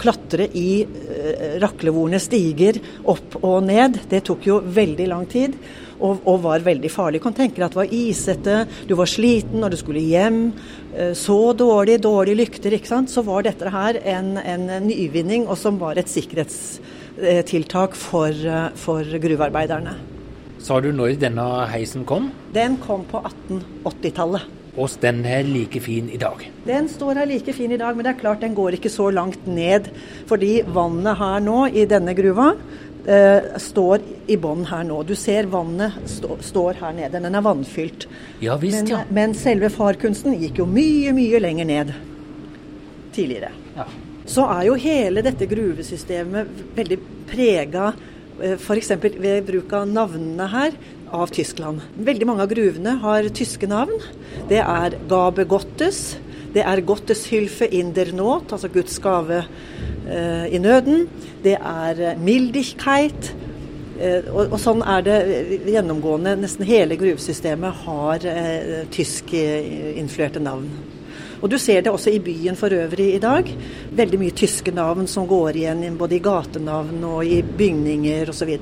klatre 0.00 0.48
i 0.58 0.82
uh, 0.82 1.60
raklevorne 1.62 2.18
stiger 2.22 2.80
opp 3.10 3.38
og 3.44 3.60
ned. 3.68 4.00
Det 4.10 4.24
tok 4.26 4.48
jo 4.50 4.60
veldig 4.74 5.06
lang 5.12 5.28
tid. 5.30 5.54
Og, 5.94 6.24
og, 6.26 6.40
var 6.42 6.64
veldig 6.66 6.90
farlig. 6.90 7.20
Kan 7.22 7.36
tenke 7.36 7.60
deg 7.60 7.68
at 7.68 7.76
det 7.76 7.78
var 7.78 7.92
isete, 7.94 8.56
du 8.90 8.96
var 8.98 9.08
sliten 9.08 9.62
når 9.62 9.72
du 9.72 9.78
skulle 9.78 10.02
hjem. 10.02 10.40
Så 11.16 11.36
dårlig, 11.56 12.00
dårlige 12.02 12.40
lykter, 12.42 12.74
ikke 12.74 12.90
sant. 12.90 13.12
Så 13.12 13.22
var 13.24 13.46
dette 13.46 13.70
her 13.72 14.00
en, 14.02 14.34
en 14.42 14.66
nyvinning, 14.84 15.46
og 15.46 15.56
som 15.60 15.78
var 15.80 16.02
et 16.02 16.10
sikkerhetstiltak 16.10 17.94
for, 17.96 18.42
for 18.82 19.22
gruvearbeiderne. 19.22 19.94
Sa 20.64 20.78
du 20.80 20.88
når 20.96 21.18
denne 21.20 21.44
heisen 21.68 22.06
kom? 22.08 22.30
Den 22.54 22.78
kom 22.80 23.02
på 23.04 23.20
1880-tallet. 23.20 24.46
Og 24.80 24.94
den 25.02 25.20
er 25.28 25.44
like 25.46 25.78
fin 25.84 26.08
i 26.10 26.16
dag? 26.18 26.40
Den 26.64 26.88
står 26.90 27.20
her 27.20 27.28
like 27.28 27.52
fin 27.54 27.74
i 27.74 27.78
dag, 27.78 27.92
men 27.94 28.06
det 28.06 28.14
er 28.14 28.22
klart 28.22 28.40
den 28.42 28.56
går 28.56 28.78
ikke 28.78 28.90
så 28.90 29.10
langt 29.12 29.44
ned. 29.46 29.90
Fordi 30.30 30.62
vannet 30.64 31.20
her 31.20 31.44
nå 31.44 31.58
i 31.68 31.84
denne 31.90 32.14
gruva 32.16 32.54
eh, 33.04 33.52
står 33.60 34.06
i 34.32 34.38
bånn 34.40 34.64
her 34.70 34.86
nå. 34.88 35.02
Du 35.04 35.12
ser 35.20 35.50
vannet 35.52 36.00
stå, 36.10 36.40
står 36.40 36.80
her 36.80 36.96
nede. 36.96 37.20
Den 37.20 37.36
er 37.36 37.44
vannfylt. 37.44 38.08
Ja, 38.42 38.56
visst, 38.56 38.80
men, 38.80 38.90
ja. 38.96 39.02
men 39.12 39.36
selve 39.36 39.68
farkunsten 39.74 40.34
gikk 40.40 40.62
jo 40.64 40.68
mye, 40.70 41.12
mye 41.14 41.44
lenger 41.44 41.70
ned 41.70 41.92
tidligere. 43.14 43.52
Ja. 43.76 43.86
Så 44.26 44.48
er 44.48 44.64
jo 44.70 44.80
hele 44.80 45.22
dette 45.22 45.46
gruvesystemet 45.46 46.64
veldig 46.74 47.00
prega 47.28 47.92
F.eks. 48.34 48.90
ved 49.00 49.46
bruk 49.46 49.72
av 49.76 49.86
navnene 49.88 50.46
her 50.50 50.76
av 51.14 51.30
Tyskland. 51.34 51.82
Veldig 51.94 52.26
mange 52.26 52.44
av 52.44 52.50
gruvene 52.50 52.96
har 53.02 53.28
tyske 53.34 53.68
navn. 53.70 53.94
Det 54.50 54.58
er 54.62 54.98
Gabe 55.10 55.46
Gottes, 55.48 56.16
det 56.54 56.62
er 56.62 56.82
Gotteshylfe 56.86 57.66
in 57.74 57.92
der 57.94 58.12
Not, 58.14 58.52
altså 58.54 58.70
Guds 58.70 58.98
gave 59.02 59.40
eh, 59.42 60.46
i 60.54 60.58
nøden. 60.62 61.08
Det 61.42 61.56
er 61.58 62.02
eh, 62.12 62.20
Mildigkeit. 62.20 63.32
Eh, 63.98 64.26
og, 64.30 64.52
og, 64.52 64.58
sånn 64.62 64.82
er 64.86 65.02
det 65.06 65.16
gjennomgående. 65.70 66.36
Nesten 66.42 66.66
hele 66.66 66.98
gruvesystemet 66.98 67.84
har 67.84 68.26
eh, 68.30 68.84
tyskinfluerte 68.94 70.42
navn. 70.42 70.70
Og 71.44 71.50
Du 71.52 71.58
ser 71.60 71.82
det 71.84 71.92
også 71.92 72.08
i 72.08 72.22
byen 72.24 72.56
for 72.56 72.72
øvrig 72.72 73.10
i 73.14 73.20
dag. 73.20 73.50
Veldig 73.92 74.16
mye 74.16 74.32
tyske 74.32 74.72
navn 74.72 75.04
som 75.04 75.26
går 75.28 75.58
igjen 75.60 75.98
både 76.00 76.16
i 76.16 76.22
gatenavn 76.24 77.04
og 77.04 77.20
i 77.28 77.42
bygninger 77.44 78.32
osv. 78.32 78.54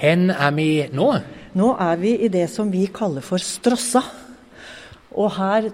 Hen 0.00 0.30
er 0.32 0.56
vi 0.56 0.70
nå? 0.96 1.10
Nå 1.60 1.70
er 1.76 2.00
vi 2.00 2.16
i 2.24 2.32
det 2.32 2.48
som 2.48 2.72
vi 2.72 2.86
kaller 2.88 3.20
for 3.20 3.36
Strossa. 3.36 4.00
Og 5.12 5.36
her 5.36 5.68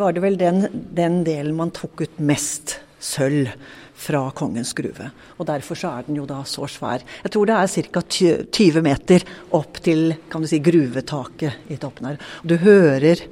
var 0.00 0.16
det 0.16 0.24
vel 0.24 0.40
den, 0.40 0.64
den 0.96 1.24
delen 1.28 1.52
man 1.60 1.76
tok 1.76 2.06
ut 2.06 2.24
mest 2.24 2.78
sølv 3.04 3.52
fra 3.96 4.22
Kongens 4.36 4.74
gruve. 4.76 5.10
Og 5.40 5.48
Derfor 5.48 5.78
så 5.78 5.92
er 5.96 6.06
den 6.06 6.18
jo 6.20 6.26
da 6.28 6.42
så 6.46 6.68
svær. 6.70 7.04
Jeg 7.24 7.32
tror 7.32 7.48
det 7.48 7.56
er 7.56 7.90
ca. 7.90 8.02
20 8.06 8.84
meter 8.84 9.24
opp 9.56 9.80
til 9.84 10.14
kan 10.30 10.44
du 10.44 10.50
si, 10.50 10.60
gruvetaket 10.60 11.72
i 11.72 11.78
toppen 11.80 12.10
her. 12.10 12.20
Du 12.44 12.56
hører 12.60 13.24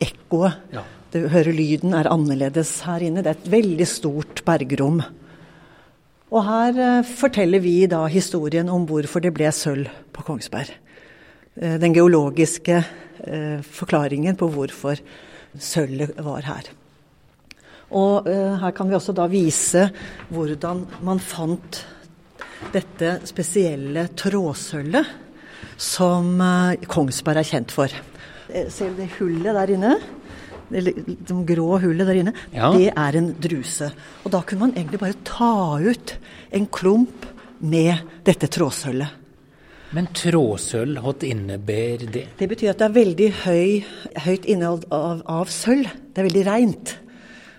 ekkoet. 0.00 0.62
Ja. 0.74 0.86
Du 1.14 1.28
hører 1.32 1.54
lyden 1.54 1.94
er 1.96 2.10
annerledes 2.10 2.80
her 2.84 3.04
inne. 3.06 3.22
Det 3.22 3.32
er 3.32 3.38
et 3.38 3.52
veldig 3.52 3.86
stort 3.88 4.42
bergrom. 4.44 5.00
Og 6.34 6.42
her 6.42 6.80
eh, 6.82 7.06
forteller 7.06 7.62
vi 7.62 7.76
da 7.90 8.02
historien 8.10 8.68
om 8.72 8.84
hvorfor 8.88 9.22
det 9.22 9.32
ble 9.36 9.52
sølv 9.54 9.86
på 10.12 10.24
Kongsberg. 10.26 10.72
Eh, 11.54 11.76
den 11.80 11.94
geologiske 11.94 12.80
eh, 12.80 13.62
forklaringen 13.62 14.36
på 14.36 14.50
hvorfor 14.52 14.98
sølvet 15.56 16.18
var 16.26 16.48
her. 16.48 16.72
Og 17.94 18.26
eh, 18.26 18.56
her 18.58 18.74
kan 18.74 18.88
vi 18.90 18.96
også 18.98 19.14
da 19.14 19.28
vise 19.30 19.86
hvordan 20.34 20.82
man 21.06 21.22
fant 21.22 21.84
dette 22.74 23.18
spesielle 23.28 24.08
trådsølvet 24.16 25.12
som 25.78 26.40
eh, 26.42 26.86
Kongsberg 26.90 27.42
er 27.42 27.50
kjent 27.50 27.74
for. 27.74 27.92
Eh, 28.50 28.66
ser 28.72 28.90
du 28.90 29.02
det 29.02 29.12
hullet 29.18 29.54
der 29.54 29.74
inne? 29.76 29.92
Det, 30.66 30.82
det 31.06 31.36
grå 31.46 31.76
hullet 31.84 32.08
der 32.08 32.20
inne. 32.24 32.34
Ja. 32.54 32.72
Det 32.74 32.90
er 32.90 33.20
en 33.20 33.30
druse. 33.38 33.92
Og 34.24 34.34
da 34.34 34.42
kunne 34.42 34.66
man 34.66 34.74
egentlig 34.74 35.02
bare 35.04 35.20
ta 35.26 35.78
ut 35.78 36.16
en 36.50 36.66
klump 36.66 37.28
med 37.62 38.02
dette 38.26 38.50
trådsølvet. 38.50 39.22
Men 39.94 40.08
trådsølv, 40.10 40.98
hva 40.98 41.12
innebærer 41.22 42.08
det? 42.10 42.24
Det 42.40 42.48
betyr 42.50 42.72
at 42.72 42.80
det 42.80 42.88
er 42.88 42.96
veldig 42.96 43.28
høy, 43.44 43.68
høyt 44.24 44.48
innhold 44.50 44.88
av, 44.92 45.22
av 45.30 45.52
sølv. 45.52 45.92
Det 46.10 46.20
er 46.20 46.26
veldig 46.26 46.46
reint. 46.48 46.96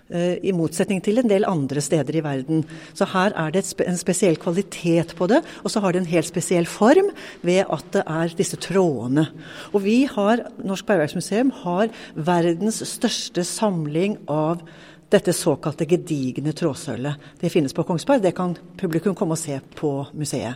Eh, 0.08 0.38
I 0.40 0.54
motsetning 0.56 1.02
til 1.04 1.20
en 1.20 1.28
del 1.28 1.44
andre 1.48 1.82
steder 1.84 2.16
i 2.16 2.24
verden. 2.24 2.62
Så 2.96 3.10
her 3.12 3.34
er 3.36 3.52
det 3.52 3.66
en 3.84 4.00
spesiell 4.00 4.38
kvalitet 4.40 5.12
på 5.20 5.28
det, 5.28 5.42
og 5.64 5.72
så 5.72 5.82
har 5.84 5.92
det 5.92 6.04
en 6.04 6.12
helt 6.14 6.30
spesiell 6.30 6.66
form 6.66 7.12
ved 7.44 7.66
at 7.68 7.90
det 7.92 8.04
er 8.08 8.36
disse 8.40 8.60
trådene. 8.64 9.28
Og 9.74 9.84
vi 9.84 10.06
har, 10.08 10.46
Norsk 10.64 10.88
Bergverksmuseum 10.88 11.52
har 11.64 11.92
verdens 12.16 12.80
største 12.88 13.44
samling 13.44 14.16
av 14.32 14.64
dette 15.12 15.36
såkalte 15.36 15.88
gedigne 15.88 16.56
trådsølvet. 16.56 17.28
Det 17.40 17.52
finnes 17.52 17.76
på 17.76 17.84
Kongsberg, 17.88 18.24
det 18.24 18.36
kan 18.36 18.56
publikum 18.80 19.16
komme 19.16 19.36
og 19.36 19.44
se 19.44 19.60
på 19.76 19.92
museet. 20.16 20.56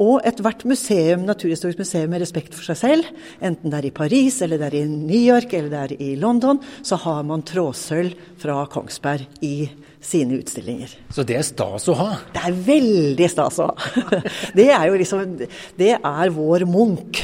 Og 0.00 0.22
ethvert 0.24 0.64
museum, 0.68 1.26
naturhistorisk 1.28 1.82
museum 1.82 2.08
med 2.14 2.22
respekt 2.22 2.54
for 2.56 2.64
seg 2.64 2.78
selv, 2.80 3.08
enten 3.44 3.68
det 3.68 3.82
er 3.82 3.88
i 3.90 3.94
Paris, 3.94 4.38
eller 4.44 4.60
det 4.60 4.70
er 4.70 4.78
i 4.80 4.86
New 4.88 5.20
York, 5.20 5.52
eller 5.52 5.68
det 5.72 5.80
er 5.80 5.94
i 6.00 6.14
London, 6.20 6.60
så 6.82 6.96
har 7.02 7.20
man 7.28 7.44
trådsølv 7.44 8.16
fra 8.40 8.62
Kongsberg 8.72 9.26
i 9.44 9.68
sine 10.00 10.38
utstillinger. 10.40 10.94
Så 11.12 11.26
det 11.28 11.36
er 11.36 11.44
stas 11.44 11.90
å 11.92 11.98
ha? 11.98 12.08
Det 12.32 12.46
er 12.48 12.56
veldig 12.70 13.28
stas 13.28 13.60
å 13.60 13.68
ha. 13.68 13.90
Det 14.56 14.70
er 14.72 14.88
jo 14.88 14.96
liksom 15.00 15.36
Det 15.76 15.92
er 15.96 16.32
vår 16.32 16.64
Munch. 16.70 17.20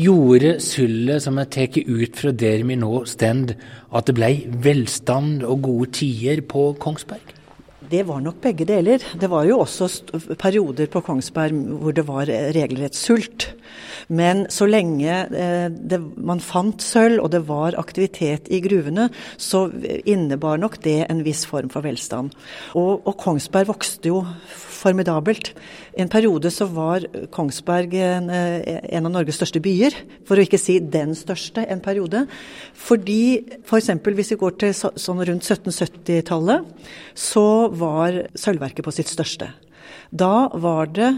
Gjorde 0.00 0.56
sølvet 0.62 1.22
som 1.22 1.38
er 1.42 1.48
tatt 1.50 1.78
ut 1.78 2.18
fra 2.18 2.30
der 2.30 2.62
vi 2.66 2.76
nå 2.78 3.04
stend, 3.10 3.56
at 3.90 4.06
det 4.06 4.14
blei 4.18 4.34
velstand 4.66 5.42
og 5.46 5.62
gode 5.66 5.90
tider 5.98 6.42
på 6.46 6.72
Kongsberg? 6.82 7.29
Det 7.90 8.04
var 8.06 8.20
nok 8.22 8.38
begge 8.42 8.66
deler. 8.68 9.02
Det 9.18 9.26
var 9.30 9.48
jo 9.48 9.60
også 9.64 9.88
perioder 10.38 10.86
på 10.92 11.02
Kongsberg 11.02 11.56
hvor 11.80 11.94
det 11.96 12.04
var 12.06 12.30
regelrett 12.54 12.94
sult. 12.94 13.48
Men 14.10 14.44
så 14.50 14.66
lenge 14.66 15.10
eh, 15.10 15.66
det, 15.70 15.98
man 16.18 16.42
fant 16.42 16.82
sølv 16.82 17.22
og 17.24 17.30
det 17.34 17.42
var 17.48 17.78
aktivitet 17.78 18.50
i 18.50 18.60
gruvene, 18.62 19.08
så 19.38 19.68
innebar 20.08 20.58
nok 20.58 20.80
det 20.82 21.04
en 21.06 21.22
viss 21.26 21.44
form 21.46 21.70
for 21.72 21.86
velstand. 21.86 22.34
Og, 22.78 23.06
og 23.06 23.14
Kongsberg 23.20 23.70
vokste 23.70 24.10
jo 24.10 24.24
formidabelt. 24.80 25.52
I 25.94 26.02
en 26.04 26.10
periode 26.10 26.50
så 26.54 26.66
var 26.70 27.04
Kongsberg 27.34 27.94
en, 27.98 28.30
eh, 28.30 28.80
en, 28.90 29.06
av 29.06 29.14
Norges 29.14 29.38
største 29.40 29.62
byer, 29.62 29.94
for 30.26 30.38
å 30.38 30.46
ikke 30.46 30.60
si 30.60 30.78
den 30.80 31.14
største 31.18 31.66
en 31.66 31.82
periode. 31.84 32.24
Fordi 32.74 33.22
f.eks. 33.62 33.92
For 34.00 34.16
hvis 34.16 34.32
vi 34.34 34.40
går 34.40 34.56
til 34.62 34.74
sånn 34.74 35.22
rundt 35.26 35.46
1770-tallet, 35.46 36.66
så 37.14 37.44
var 37.80 38.22
sølvverket 38.38 38.86
på 38.86 38.94
sitt 38.94 39.10
største. 39.10 39.50
Da 40.10 40.50
var 40.60 40.92
det 40.92 41.10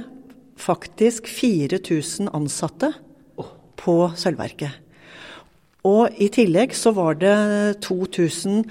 faktisk 0.60 1.26
4000 1.26 2.30
ansatte 2.36 2.92
på 3.82 3.96
sølvverket. 4.16 4.78
Og 5.88 6.14
i 6.22 6.28
tillegg 6.30 6.76
så 6.78 6.92
var 6.94 7.16
det 7.18 7.36
2000 7.82 8.62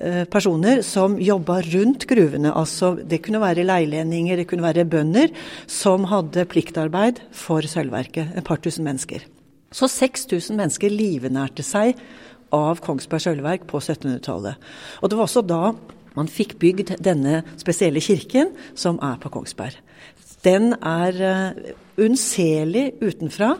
Eh, 0.00 0.24
personer 0.24 0.80
som 0.82 1.18
jobba 1.20 1.58
rundt 1.60 2.06
gruvene. 2.08 2.52
Altså, 2.56 2.94
det 2.96 3.20
kunne 3.26 3.42
være 3.42 3.66
leilendinger, 3.66 4.38
det 4.40 4.46
kunne 4.48 4.64
være 4.64 4.86
bønder 4.88 5.28
som 5.68 6.06
hadde 6.08 6.46
pliktarbeid 6.48 7.20
for 7.36 7.60
sølvverket. 7.60 8.32
Et 8.36 8.44
par 8.44 8.56
tusen 8.56 8.86
mennesker. 8.86 9.26
Så 9.72 9.88
6000 9.92 10.56
mennesker 10.56 10.92
livnærte 10.92 11.64
seg 11.64 12.00
av 12.52 12.80
Kongsberg 12.84 13.20
sølvverk 13.24 13.66
på 13.68 13.80
1700-tallet. 13.82 14.56
Og 15.02 15.12
det 15.12 15.18
var 15.18 15.28
også 15.28 15.44
da 15.44 15.74
man 16.16 16.30
fikk 16.30 16.58
bygd 16.62 16.96
denne 17.02 17.42
spesielle 17.60 18.02
kirken 18.04 18.52
som 18.74 19.00
er 19.02 19.18
på 19.22 19.32
Kongsberg. 19.32 19.78
Den 20.42 20.74
er 20.78 21.22
uh, 21.22 21.72
unnselig 22.02 22.92
utenfra. 23.02 23.54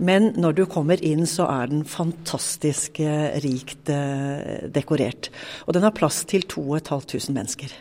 Men 0.00 0.30
når 0.40 0.56
du 0.56 0.62
kommer 0.70 1.00
inn, 1.04 1.26
så 1.28 1.44
er 1.50 1.68
den 1.68 1.82
fantastisk 1.84 3.02
eh, 3.04 3.34
rikt 3.44 3.90
eh, 3.92 4.70
dekorert. 4.72 5.28
Og 5.66 5.76
den 5.76 5.84
har 5.84 5.92
plass 5.92 6.22
til 6.30 6.46
2500 6.48 7.34
mennesker. 7.36 7.74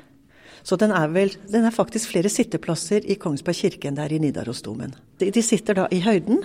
Så 0.68 0.76
den 0.82 0.92
er, 0.92 1.08
vel, 1.14 1.32
den 1.48 1.64
er 1.64 1.76
faktisk 1.76 2.12
flere 2.12 2.32
sitteplasser 2.32 3.06
i 3.08 3.16
Kongsberg 3.22 3.56
kirke 3.62 3.88
enn 3.88 3.96
det 3.96 4.04
er 4.04 4.18
i 4.18 4.20
Nidarosdomen. 4.26 4.92
De, 5.22 5.30
de 5.32 5.44
sitter 5.46 5.80
da 5.80 5.88
i 5.96 6.02
høyden, 6.04 6.44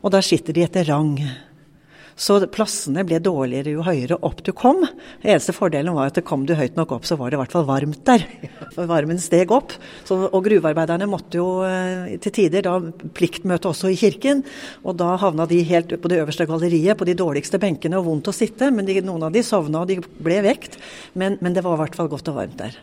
og 0.00 0.14
der 0.14 0.24
sitter 0.24 0.56
de 0.56 0.64
etter 0.64 0.88
rang. 0.88 1.18
Så 2.18 2.38
plassene 2.52 3.04
ble 3.08 3.18
dårligere 3.22 3.74
jo 3.76 3.84
høyere 3.86 4.18
opp 4.26 4.42
du 4.44 4.52
kom. 4.56 4.82
Den 5.22 5.32
eneste 5.34 5.54
fordelen 5.56 5.96
var 5.96 6.10
at 6.10 6.20
kom 6.26 6.44
du 6.48 6.54
høyt 6.58 6.76
nok 6.78 6.94
opp, 6.98 7.08
så 7.08 7.16
var 7.20 7.30
det 7.30 7.38
i 7.38 7.42
hvert 7.42 7.54
fall 7.54 7.66
varmt 7.68 8.02
der. 8.08 8.26
For 8.74 8.88
varmen 8.90 9.20
steg 9.22 9.52
opp. 9.54 9.74
Så, 10.08 10.18
og 10.28 10.44
gruvearbeiderne 10.46 11.08
måtte 11.10 11.40
jo 11.40 11.48
eh, 11.66 12.14
til 12.22 12.36
tider 12.36 12.66
da 12.66 12.78
pliktmøte 13.16 13.72
også 13.72 13.92
i 13.92 13.98
kirken. 14.00 14.44
Og 14.84 14.98
da 15.00 15.14
havna 15.22 15.48
de 15.50 15.62
helt 15.68 15.96
på 15.96 16.12
det 16.12 16.22
øverste 16.22 16.48
galleriet, 16.48 16.98
på 16.98 17.08
de 17.08 17.16
dårligste 17.18 17.60
benkene, 17.62 18.00
og 18.00 18.08
vondt 18.10 18.32
å 18.32 18.36
sitte. 18.36 18.70
Men 18.74 18.88
de, 18.88 19.00
noen 19.04 19.28
av 19.28 19.34
de 19.34 19.44
sovna, 19.46 19.82
og 19.82 19.92
de 19.92 20.00
ble 20.02 20.42
vekt. 20.44 20.80
Men, 21.18 21.40
men 21.40 21.56
det 21.56 21.64
var 21.64 21.78
i 21.78 21.84
hvert 21.86 21.98
fall 21.98 22.12
godt 22.12 22.32
og 22.32 22.42
varmt 22.42 22.60
der. 22.60 22.80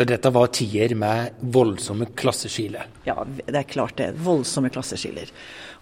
Så 0.00 0.06
dette 0.08 0.30
var 0.32 0.48
tider 0.48 0.94
med 0.96 1.42
voldsomme 1.52 2.06
klasseskiller? 2.16 2.86
Ja, 3.04 3.18
det 3.28 3.52
er 3.52 3.66
klart 3.68 3.98
det. 3.98 4.14
Voldsomme 4.24 4.70
klasseskiller. 4.72 5.28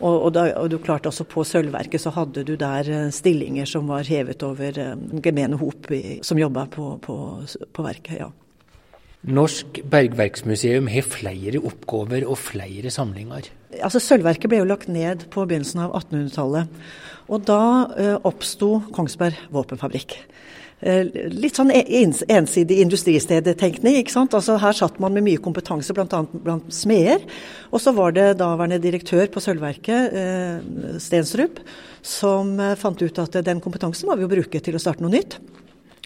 Og, 0.01 0.17
og, 0.17 0.33
da, 0.35 0.49
og 0.59 0.73
du 0.73 0.75
klarte 0.83 1.13
også 1.13 1.23
På 1.31 1.45
Sølvverket 1.47 2.03
så 2.03 2.11
hadde 2.17 2.43
du 2.43 2.57
der 2.59 2.91
eh, 2.91 3.13
stillinger 3.15 3.69
som 3.71 3.87
var 3.87 4.11
hevet 4.11 4.43
over 4.43 4.75
eh, 4.83 4.97
gemene 5.23 5.61
hop 5.61 5.87
som 6.27 6.41
jobba 6.43 6.67
på, 6.67 6.89
på, 7.05 7.19
på 7.47 7.87
verket. 7.87 8.19
ja. 8.25 8.33
Norsk 9.39 9.85
bergverksmuseum 9.87 10.91
har 10.91 11.07
flere 11.07 11.63
oppgaver 11.63 12.27
og 12.27 12.41
flere 12.43 12.91
samlinger. 12.91 13.53
Altså 13.79 14.03
Sølvverket 14.03 14.51
ble 14.51 14.65
jo 14.65 14.67
lagt 14.67 14.91
ned 14.91 15.29
på 15.31 15.47
begynnelsen 15.47 15.85
av 15.87 15.95
1800-tallet. 15.95 16.75
Og 17.31 17.47
da 17.47 17.63
uh, 17.93 18.15
oppsto 18.27 18.81
Kongsberg 18.95 19.39
våpenfabrikk. 19.55 20.15
Eh, 20.79 21.09
litt 21.35 21.59
sånn 21.59 21.73
ensidig 21.75 22.79
industristedtenkning. 22.85 23.99
ikke 23.99 24.15
sant? 24.15 24.35
Altså 24.35 24.59
Her 24.63 24.73
satt 24.73 25.01
man 25.03 25.13
med 25.13 25.25
mye 25.27 25.43
kompetanse, 25.43 25.93
bl.a. 25.95 26.23
blant 26.31 26.73
smeder. 26.73 27.25
Og 27.73 27.83
så 27.83 27.93
var 27.95 28.15
det 28.15 28.39
daværende 28.39 28.79
direktør 28.79 29.27
på 29.27 29.43
Sølvverket, 29.43 30.15
eh, 30.15 30.99
Stensrup, 31.03 31.59
som 32.03 32.59
eh, 32.61 32.77
fant 32.79 33.03
ut 33.03 33.19
at 33.19 33.41
den 33.45 33.61
kompetansen 33.61 34.07
må 34.07 34.17
vi 34.17 34.23
jo 34.23 34.35
bruke 34.37 34.63
til 34.63 34.79
å 34.79 34.83
starte 34.83 35.03
noe 35.03 35.17
nytt. 35.17 35.41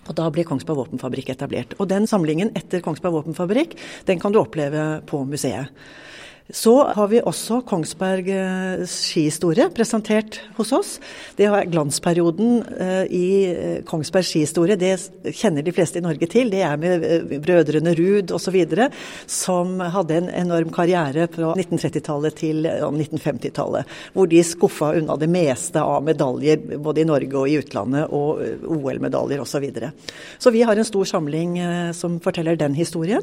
Og 0.08 0.16
Da 0.16 0.30
ble 0.30 0.42
Kongsberg 0.42 0.80
våpenfabrikk 0.80 1.28
etablert. 1.36 1.76
Og 1.78 1.88
Den 1.88 2.08
samlingen 2.08 2.50
etter 2.56 2.80
Kongsberg 2.80 3.12
våpenfabrikk 3.12 3.76
den 4.06 4.18
kan 4.18 4.32
du 4.32 4.40
oppleve 4.40 5.02
på 5.06 5.22
museet. 5.28 5.68
Så 6.50 6.74
har 6.84 7.08
vi 7.08 7.20
også 7.22 7.60
Kongsberg 7.68 8.26
eh, 8.34 8.82
skihistorie 8.90 9.68
presentert 9.72 10.40
hos 10.56 10.72
oss. 10.74 10.90
Det 11.38 11.46
er 11.46 11.68
glansperioden 11.70 12.58
eh, 12.76 13.04
i 13.06 13.28
Kongsbergs 13.86 14.00
Kongsberg 14.02 14.26
skihistorie. 14.26 14.76
Det 14.76 15.32
kjenner 15.38 15.62
de 15.62 15.72
fleste 15.74 16.00
i 16.00 16.02
Norge 16.02 16.26
til. 16.26 16.50
Det 16.50 16.64
er 16.66 16.80
med 16.80 17.30
brødrene 17.44 17.94
Ruud 17.94 18.32
osv. 18.34 18.56
som 19.30 19.78
hadde 19.94 20.18
en 20.18 20.30
enorm 20.42 20.72
karriere 20.74 21.28
fra 21.30 21.52
1930-tallet 21.54 22.38
til 22.40 22.66
1950-tallet. 22.66 23.96
Hvor 24.12 24.26
de 24.26 24.42
skuffa 24.44 24.92
unna 24.98 25.16
det 25.20 25.30
meste 25.30 25.80
av 25.80 26.02
medaljer 26.02 26.80
både 26.82 27.04
i 27.04 27.08
Norge 27.08 27.38
og 27.38 27.48
i 27.48 27.58
utlandet, 27.62 28.10
og 28.10 28.42
OL-medaljer 28.66 29.44
osv. 29.44 29.52
Så, 29.52 29.60
videre. 29.60 29.92
så 30.40 30.50
vi 30.50 30.62
har 30.64 30.74
en 30.74 30.88
stor 30.88 31.04
samling 31.04 31.58
som 31.94 32.16
forteller 32.24 32.56
den 32.58 32.74
historien. 32.74 33.22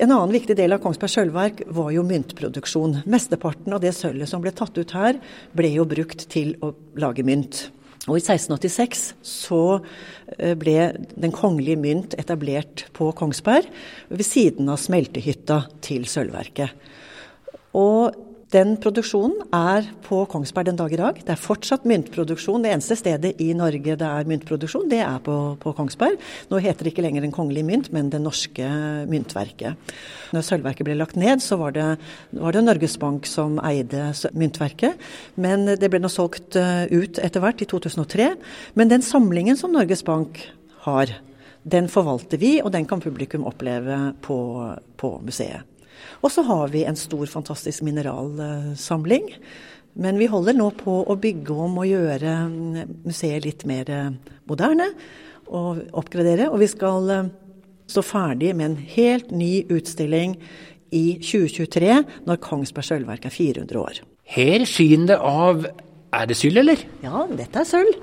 En 0.00 0.12
annen 0.12 0.32
viktig 0.32 0.54
del 0.56 0.72
av 0.72 0.80
Kongsberg 0.80 1.12
sølvverk 1.12 1.62
var 1.76 1.90
jo 1.92 2.04
myntproduksjon. 2.06 3.02
Mesteparten 3.10 3.74
av 3.76 3.82
det 3.82 3.92
sølvet 3.96 4.30
som 4.30 4.40
ble 4.44 4.52
tatt 4.56 4.78
ut 4.78 4.94
her, 4.96 5.18
ble 5.52 5.72
jo 5.74 5.84
brukt 5.88 6.24
til 6.32 6.54
å 6.64 6.72
lage 7.00 7.24
mynt. 7.26 7.66
Og 8.08 8.16
i 8.18 8.22
1686 8.22 9.02
så 9.22 9.62
eh, 10.38 10.56
ble 10.58 10.90
Den 11.14 11.34
kongelige 11.34 11.78
mynt 11.78 12.16
etablert 12.18 12.86
på 12.96 13.12
Kongsberg 13.14 13.68
ved 14.10 14.26
siden 14.26 14.72
av 14.72 14.80
smeltehytta 14.82 15.60
til 15.84 16.08
sølvverket. 16.10 16.72
Og 17.78 18.31
den 18.52 18.74
produksjonen 18.80 19.46
er 19.56 19.86
på 20.04 20.18
Kongsberg 20.28 20.68
den 20.68 20.76
dag 20.76 20.92
i 20.92 20.98
dag. 21.00 21.20
Det 21.24 21.32
er 21.32 21.40
fortsatt 21.40 21.86
myntproduksjon. 21.88 22.64
Det 22.64 22.72
eneste 22.74 22.98
stedet 23.00 23.30
i 23.40 23.48
Norge 23.56 23.96
det 23.96 24.08
er 24.08 24.28
myntproduksjon, 24.28 24.90
det 24.92 25.00
er 25.00 25.22
på, 25.24 25.36
på 25.62 25.72
Kongsberg. 25.78 26.18
Nå 26.50 26.60
heter 26.60 26.84
det 26.84 26.92
ikke 26.92 27.04
lenger 27.06 27.24
Den 27.24 27.32
kongelige 27.32 27.68
mynt, 27.68 27.88
men 27.96 28.10
Det 28.12 28.20
norske 28.20 28.68
myntverket. 29.08 29.94
Når 30.36 30.44
sølvverket 30.44 30.88
ble 30.88 30.98
lagt 31.00 31.16
ned, 31.16 31.40
så 31.44 31.56
var 31.60 31.72
det, 31.76 31.88
var 32.36 32.52
det 32.52 32.64
Norges 32.66 32.98
Bank 33.00 33.28
som 33.30 33.56
eide 33.64 34.10
myntverket. 34.36 35.00
Men 35.40 35.64
det 35.72 35.88
ble 35.88 36.02
nå 36.02 36.12
solgt 36.12 36.60
eh, 36.60 36.84
ut 36.92 37.22
etter 37.24 37.40
hvert, 37.40 37.64
i 37.64 37.70
2003. 37.72 38.30
Men 38.76 38.92
den 38.92 39.04
samlingen 39.06 39.56
som 39.56 39.72
Norges 39.72 40.04
Bank 40.04 40.44
har, 40.84 41.16
den 41.62 41.88
forvalter 41.88 42.40
vi, 42.42 42.58
og 42.60 42.72
den 42.76 42.88
kan 42.90 43.00
publikum 43.00 43.48
oppleve 43.48 44.10
på, 44.20 44.40
på 45.00 45.16
museet. 45.24 45.71
Og 46.22 46.32
så 46.34 46.44
har 46.46 46.72
vi 46.72 46.86
en 46.86 46.98
stor, 46.98 47.26
fantastisk 47.30 47.84
mineralsamling. 47.86 49.28
Men 50.02 50.18
vi 50.20 50.30
holder 50.30 50.56
nå 50.56 50.70
på 50.78 51.02
å 51.04 51.18
bygge 51.20 51.56
om 51.66 51.76
og 51.82 51.90
gjøre 51.90 52.36
museet 53.04 53.44
litt 53.44 53.66
mer 53.68 53.90
eh, 53.92 54.14
moderne 54.48 54.88
og 55.52 55.82
oppgradere. 56.00 56.48
Og 56.48 56.62
vi 56.62 56.70
skal 56.72 57.12
eh, 57.12 57.30
stå 57.92 58.04
ferdig 58.06 58.54
med 58.56 58.70
en 58.70 58.78
helt 58.94 59.34
ny 59.36 59.52
utstilling 59.72 60.38
i 60.92 61.06
2023, 61.24 61.92
når 62.28 62.40
Kongsberg 62.44 62.88
sølvverk 62.88 63.28
er 63.28 63.34
400 63.34 63.80
år. 63.80 64.02
Her 64.32 64.64
skinner 64.68 65.14
det 65.14 65.22
av 65.24 65.66
Er 66.12 66.26
det 66.28 66.36
sølv, 66.36 66.58
eller? 66.60 66.80
Ja, 67.00 67.22
dette 67.32 67.62
er 67.62 67.64
sølv. 67.64 67.94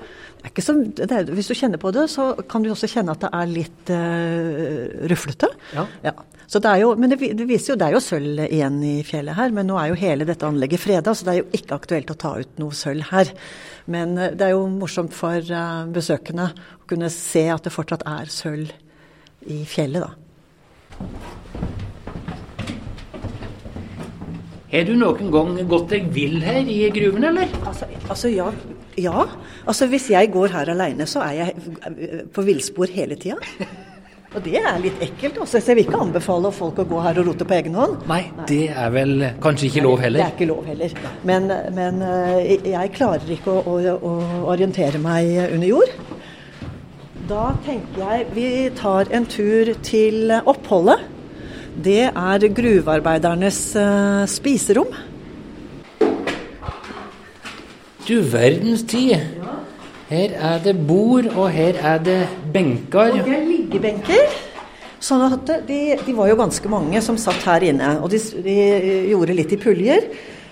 Er 0.42 0.62
så, 0.64 0.74
er, 1.04 1.28
hvis 1.30 1.46
du 1.46 1.54
kjenner 1.54 1.78
på 1.78 1.92
det, 1.94 2.08
så 2.10 2.32
kan 2.50 2.64
du 2.64 2.72
også 2.72 2.88
kjenne 2.90 3.14
at 3.14 3.22
det 3.22 3.30
er 3.38 3.50
litt 3.52 3.92
uh, 3.94 5.06
ruflete. 5.12 5.46
Ja. 5.76 5.84
ja. 6.08 6.14
Så 6.50 6.58
det 6.58 6.66
er 6.66 6.80
jo, 6.82 6.94
men 6.98 7.12
det, 7.12 7.20
det, 7.38 7.44
viser 7.46 7.72
jo, 7.72 7.76
det 7.78 7.86
er 7.86 7.94
jo 7.94 8.02
sølv 8.02 8.40
igjen 8.48 8.80
i 8.82 8.96
fjellet 9.06 9.36
her, 9.38 9.52
men 9.54 9.68
nå 9.70 9.76
er 9.78 9.92
jo 9.92 9.98
hele 10.00 10.26
dette 10.26 10.48
anlegget 10.48 10.82
freda, 10.82 11.12
så 11.14 11.26
det 11.26 11.32
er 11.32 11.38
jo 11.38 11.58
ikke 11.60 11.76
aktuelt 11.76 12.08
å 12.10 12.16
ta 12.18 12.32
ut 12.42 12.56
noe 12.58 12.74
sølv 12.74 13.06
her. 13.12 13.30
Men 13.90 14.16
uh, 14.18 14.32
det 14.34 14.48
er 14.48 14.56
jo 14.56 14.64
morsomt 14.72 15.14
for 15.14 15.38
uh, 15.38 15.86
besøkende 15.94 16.48
å 16.50 16.88
kunne 16.90 17.10
se 17.14 17.44
at 17.54 17.62
det 17.62 17.70
fortsatt 17.70 18.02
er 18.02 18.32
sølv 18.34 18.72
i 19.46 19.60
fjellet, 19.68 20.02
da. 20.02 20.10
Har 24.70 24.86
du 24.86 24.92
noen 24.98 25.30
gang 25.34 25.54
gått 25.70 25.94
deg 25.94 26.10
vill 26.14 26.42
her 26.42 26.66
i 26.66 26.80
gruven, 26.94 27.28
eller? 27.30 27.54
Altså, 27.62 27.86
altså 28.10 28.30
ja, 28.30 28.48
ja. 28.98 29.28
Altså 29.70 29.86
hvis 29.90 30.10
jeg 30.10 30.32
går 30.34 30.50
her 30.56 30.74
aleine, 30.74 31.06
så 31.10 31.22
er 31.28 31.38
jeg 31.44 32.26
på 32.34 32.42
villspor 32.46 32.90
hele 32.94 33.18
tida. 33.22 33.38
Og 34.30 34.44
det 34.44 34.60
er 34.60 34.76
litt 34.78 35.00
ekkelt. 35.02 35.40
Også. 35.42 35.58
Så 35.58 35.72
jeg 35.72 35.80
vil 35.80 35.88
ikke 35.88 36.02
anbefale 36.04 36.52
folk 36.54 36.78
å 36.78 36.86
gå 36.86 37.00
her 37.02 37.18
og 37.18 37.30
rote 37.32 37.46
på 37.48 37.56
egen 37.56 37.74
hånd. 37.78 37.96
Nei, 38.10 38.22
Nei. 38.36 38.46
det 38.46 38.62
er 38.70 38.92
vel 38.94 39.14
kanskje 39.42 39.66
ikke 39.66 39.82
lov 39.88 40.04
heller? 40.04 40.22
Det 40.22 40.26
er 40.28 40.36
ikke 40.36 40.50
lov 40.52 40.68
heller. 40.70 40.94
Men, 41.26 41.50
men 41.74 42.04
eh, 42.06 42.68
jeg 42.70 42.92
klarer 42.94 43.34
ikke 43.34 43.56
å, 43.58 43.74
å, 43.74 43.96
å, 43.98 44.12
orientere 44.52 45.02
meg 45.02 45.32
under 45.48 45.66
jord. 45.72 45.96
Da 47.30 47.50
tenker 47.66 48.04
jeg 48.04 48.28
vi 48.36 48.46
tar 48.78 49.10
en 49.14 49.26
tur 49.30 49.72
til 49.86 50.34
oppholdet. 50.38 51.02
Det 51.80 52.10
er 52.10 52.46
gruvearbeidernes 52.54 53.60
uh, 53.78 54.24
spiserom. 54.30 54.90
Du 58.06 58.16
verdens 58.26 58.82
tid. 58.90 59.38
Her 60.10 60.34
er 60.34 60.58
det 60.64 60.74
bord, 60.88 61.28
og 61.38 61.52
her 61.54 61.78
er 61.78 62.00
det 62.02 62.18
benker. 62.52 63.20
Og 63.20 63.28
det 63.70 64.16
er. 64.16 64.38
Sånn 65.00 65.22
at 65.24 65.48
de, 65.64 65.78
de, 65.96 66.12
var 66.12 66.28
jo 66.28 66.36
ganske 66.36 66.70
mange 66.70 67.00
som 67.00 67.16
satt 67.20 67.40
her 67.48 67.64
inne, 67.70 67.94
og 68.04 68.10
de, 68.12 68.20
de, 68.44 68.56
gjorde 69.08 69.36
litt 69.36 69.54
i 69.56 69.60
puljer. 69.60 70.10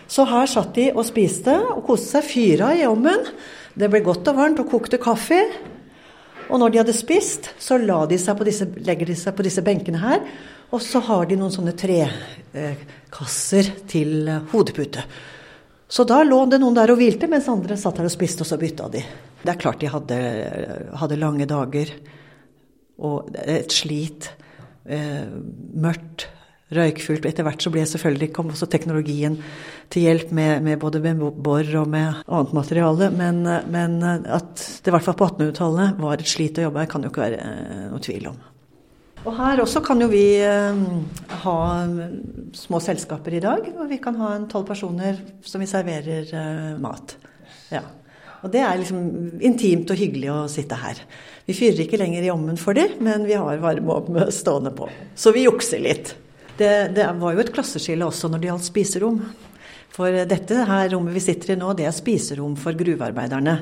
Så 0.09 0.25
her 0.25 0.49
satt 0.49 0.73
de 0.79 0.87
og 0.95 1.05
spiste 1.05 1.53
og 1.75 1.83
koste 1.85 2.17
seg. 2.17 2.29
Fyra 2.31 2.71
i 2.73 2.87
ovnen. 2.89 3.27
Det 3.79 3.91
ble 3.93 4.01
godt 4.07 4.31
og 4.33 4.39
varmt 4.39 4.63
og 4.63 4.71
kokte 4.71 5.01
kaffe. 5.03 5.43
Og 6.49 6.57
når 6.63 6.73
de 6.73 6.81
hadde 6.81 6.97
spist, 6.97 7.51
så 7.61 7.77
de 7.77 8.17
disse, 8.17 8.65
legger 8.81 9.11
de 9.11 9.17
seg 9.21 9.37
på 9.37 9.45
disse 9.45 9.65
benkene 9.65 10.01
her. 10.01 10.25
Og 10.73 10.81
så 10.85 11.01
har 11.05 11.29
de 11.29 11.37
noen 11.37 11.53
sånne 11.53 11.77
trekasser 11.77 13.69
til 13.89 14.31
hodepute. 14.53 15.05
Så 15.89 16.05
da 16.09 16.23
lå 16.25 16.41
det 16.49 16.61
noen 16.61 16.77
der 16.77 16.93
og 16.93 17.01
hvilte, 17.01 17.29
mens 17.29 17.49
andre 17.53 17.77
satt 17.81 18.01
her 18.01 18.09
og 18.09 18.13
spiste, 18.13 18.45
og 18.45 18.49
så 18.49 18.57
bytta 18.61 18.89
de. 18.93 19.05
Det 19.45 19.53
er 19.53 19.61
klart 19.61 19.81
de 19.81 19.93
hadde, 19.93 20.19
hadde 21.01 21.21
lange 21.21 21.47
dager 21.49 21.93
og 22.99 23.31
et 23.45 23.73
slit. 23.75 24.31
Eh, 24.89 25.29
mørkt, 25.79 26.29
røykfullt. 26.75 27.27
Etter 27.29 27.47
hvert 27.47 27.65
så 27.65 27.73
ble 27.73 27.85
selvfølgelig 27.89 28.31
kom 28.37 28.53
også 28.53 28.69
teknologien 28.71 29.39
til 29.93 30.05
hjelp 30.05 30.33
med, 30.37 30.63
med 30.65 30.81
både 30.81 31.01
bor 31.17 31.73
og 31.81 31.89
med 31.89 32.23
annet 32.27 32.55
materiale. 32.57 33.11
Men, 33.15 33.43
men 33.73 33.99
at 34.05 34.61
det 34.61 34.91
i 34.91 34.95
hvert 34.95 35.07
fall 35.07 35.17
på 35.19 35.31
1800-tallet 35.31 35.99
var 36.03 36.19
et 36.21 36.29
slit 36.29 36.61
å 36.61 36.69
jobbe 36.69 36.85
her, 36.85 36.93
kan 36.93 37.05
jo 37.05 37.13
ikke 37.13 37.25
være 37.25 37.43
eh, 37.43 37.85
noe 37.93 38.05
tvil 38.05 38.31
om. 38.33 38.39
Og 39.27 39.35
her 39.35 39.61
også 39.61 39.83
kan 39.85 40.01
jo 40.01 40.09
vi 40.13 40.25
eh, 40.45 40.83
ha 41.43 41.59
små 42.57 42.81
selskaper 42.83 43.35
i 43.37 43.43
dag. 43.45 43.71
hvor 43.75 43.89
Vi 43.91 44.01
kan 44.03 44.17
ha 44.21 44.35
en 44.37 44.49
tolv 44.51 44.69
personer 44.69 45.19
som 45.45 45.63
vi 45.63 45.71
serverer 45.71 46.31
eh, 46.33 46.75
mat. 46.81 47.17
Ja. 47.73 47.83
Og 48.45 48.53
det 48.55 48.63
er 48.63 48.79
liksom 48.79 49.41
intimt 49.45 49.91
og 49.91 49.99
hyggelig 49.99 50.31
å 50.31 50.39
sitte 50.51 50.79
her. 50.79 51.01
Vi 51.49 51.57
fyrer 51.57 51.85
ikke 51.85 51.99
lenger 52.01 52.27
i 52.27 52.33
ommen 52.33 52.59
for 52.61 52.77
dem, 52.77 52.99
men 53.05 53.27
vi 53.27 53.37
har 53.39 53.61
varmeovn 53.63 54.29
stående 54.35 54.73
på. 54.77 54.89
Så 55.19 55.33
vi 55.35 55.47
jukser 55.47 55.83
litt. 55.83 56.15
Det, 56.59 56.91
det, 56.95 57.07
var 57.19 57.35
jo 57.35 57.43
et 57.43 57.53
klasseskille 57.55 58.07
også 58.07 58.31
når 58.31 58.43
det 58.43 58.51
gjaldt 58.51 58.69
spiserom. 58.69 59.21
For 59.99 60.15
dette 60.31 60.65
her 60.69 60.91
rommet 60.93 61.17
vi 61.17 61.23
sitter 61.23 61.55
i 61.55 61.59
nå, 61.59 61.73
det 61.75 61.89
er 61.89 61.95
spiserom 61.95 62.55
for 62.61 62.77
gruvearbeiderne. 62.79 63.55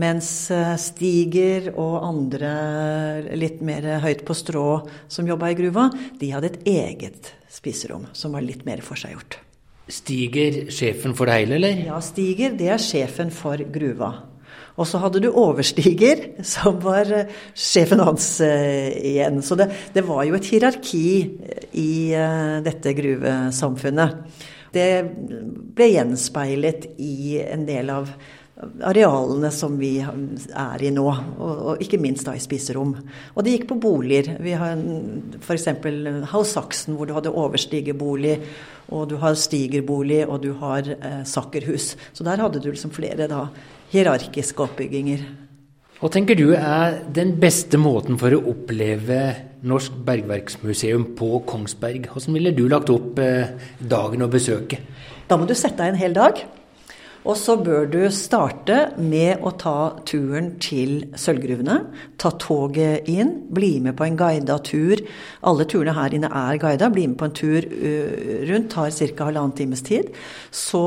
Mens 0.00 0.30
eh, 0.54 0.76
Stiger 0.80 1.72
og 1.74 1.98
andre 2.06 2.52
litt 3.36 3.64
mer 3.64 3.88
høyt 4.04 4.24
på 4.28 4.36
strå 4.36 4.68
som 5.08 5.28
jobba 5.28 5.52
i 5.52 5.58
gruva, 5.58 5.90
de 6.20 6.32
hadde 6.32 6.54
et 6.54 6.70
eget 6.76 7.34
spiserom 7.52 8.08
som 8.16 8.36
var 8.36 8.46
litt 8.46 8.64
mer 8.68 8.84
forseggjort. 8.84 9.40
Stiger 9.86 10.64
sjefen 10.74 11.14
for 11.14 11.30
det 11.30 11.36
hele, 11.40 11.60
eller? 11.60 11.84
Ja, 11.86 12.00
Stiger 12.02 12.56
det 12.58 12.72
er 12.74 12.82
sjefen 12.82 13.30
for 13.34 13.60
gruva. 13.70 14.10
Og 14.76 14.88
så 14.88 14.98
hadde 15.00 15.22
du 15.24 15.28
overstiger, 15.30 16.22
som 16.54 16.80
var 16.82 17.08
eh, 17.14 17.30
sjefen 17.56 18.02
hans 18.04 18.26
uh, 18.44 18.90
igjen. 18.92 19.40
Så 19.46 19.56
det, 19.58 19.70
det, 19.94 20.04
var 20.08 20.24
jo 20.26 20.36
et 20.36 20.50
hierarki 20.50 21.06
i 21.78 21.92
uh, 22.12 22.58
dette 22.66 22.92
gruvesamfunnet. 22.98 24.42
Det 24.74 24.88
ble 25.76 25.88
gjenspeilet 25.94 26.90
i 27.00 27.38
en 27.46 27.64
del 27.68 27.94
av 27.94 28.10
arealene 28.56 29.50
som 29.52 29.74
vi 29.76 29.98
er 30.00 30.82
i 30.84 30.90
nå, 30.94 31.04
og, 31.04 31.50
og 31.70 31.82
ikke 31.84 32.00
minst 32.00 32.24
da 32.28 32.32
i 32.36 32.40
spiserom. 32.40 32.94
Og 33.34 33.44
det 33.44 33.52
gikk 33.52 33.66
på 33.72 33.78
boliger. 33.84 34.32
Vi 34.40 34.54
har 34.56 34.80
f.eks. 35.40 35.68
House 36.32 36.54
Saxon, 36.54 36.96
hvor 36.96 37.08
du 37.08 37.12
hadde 37.16 37.34
overstigerbolig, 37.36 38.38
og 38.96 39.10
du 39.12 39.18
har 39.20 39.36
stigerbolig, 39.36 40.22
og 40.24 40.40
du 40.46 40.54
har 40.62 40.88
eh, 40.96 41.22
sakkerhus. 41.28 41.94
Så 42.16 42.24
der 42.24 42.40
hadde 42.40 42.62
du 42.64 42.70
liksom 42.70 42.94
flere 42.96 43.28
da 43.28 43.46
hierarkiske 43.92 44.64
oppbygginger. 44.64 45.26
Hva 45.96 46.10
tenker 46.12 46.36
du 46.36 46.50
er 46.56 47.00
den 47.16 47.36
beste 47.40 47.80
måten 47.80 48.18
for 48.20 48.32
å 48.36 48.42
oppleve 48.52 49.20
Norsk 49.66 49.94
bergverksmuseum 50.06 51.10
på 51.16 51.40
Kongsberg? 51.48 52.10
Hvordan 52.12 52.36
ville 52.36 52.56
du 52.56 52.66
lagt 52.72 52.92
opp 52.92 53.20
eh, 53.20 53.56
dagen 53.80 54.24
å 54.24 54.32
besøke? 54.32 54.80
Da 55.26 55.36
må 55.36 55.48
du 55.48 55.56
sette 55.56 55.82
deg 55.82 55.92
en 55.92 56.00
hel 56.00 56.16
dag. 56.16 56.40
Og 57.26 57.34
så 57.34 57.56
bør 57.58 57.88
du 57.90 58.02
starte 58.14 58.92
med 59.02 59.42
å 59.42 59.50
ta 59.58 59.96
turen 60.06 60.52
til 60.62 61.08
sølvgruvene. 61.18 61.80
Ta 62.22 62.30
toget 62.38 63.08
inn, 63.10 63.32
bli 63.50 63.80
med 63.82 63.96
på 63.98 64.06
en 64.06 64.18
guida 64.18 64.60
tur. 64.62 65.02
Alle 65.42 65.66
turene 65.66 65.96
her 65.96 66.14
inne 66.14 66.30
er 66.30 66.60
guida. 66.62 66.86
Bli 66.94 67.08
med 67.10 67.18
på 67.18 67.26
en 67.26 67.34
tur 67.34 67.66
rundt, 68.46 68.68
tar 68.70 68.94
ca. 68.94 69.26
halvannen 69.26 69.56
times 69.58 69.82
tid. 69.82 70.12
Så 70.54 70.84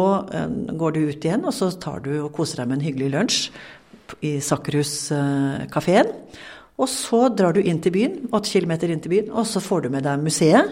går 0.80 0.96
du 0.96 1.02
ut 1.10 1.28
igjen, 1.28 1.44
og 1.44 1.56
så 1.56 1.74
tar 1.76 2.00
du 2.08 2.14
og 2.22 2.32
koser 2.38 2.64
deg 2.64 2.72
med 2.72 2.80
en 2.80 2.88
hyggelig 2.88 3.12
lunsj 3.18 3.42
i 4.26 4.38
Sakkerhuskafeen. 4.40 6.16
Og 6.80 6.88
så 6.88 7.26
drar 7.36 7.58
du 7.58 7.60
inn 7.60 7.82
til 7.84 7.92
byen, 7.92 8.16
åtte 8.32 8.54
kilometer 8.54 8.88
inn 8.94 9.04
til 9.04 9.12
byen, 9.12 9.34
og 9.36 9.44
så 9.44 9.60
får 9.60 9.84
du 9.84 9.92
med 9.92 10.08
deg 10.08 10.24
museet. 10.24 10.72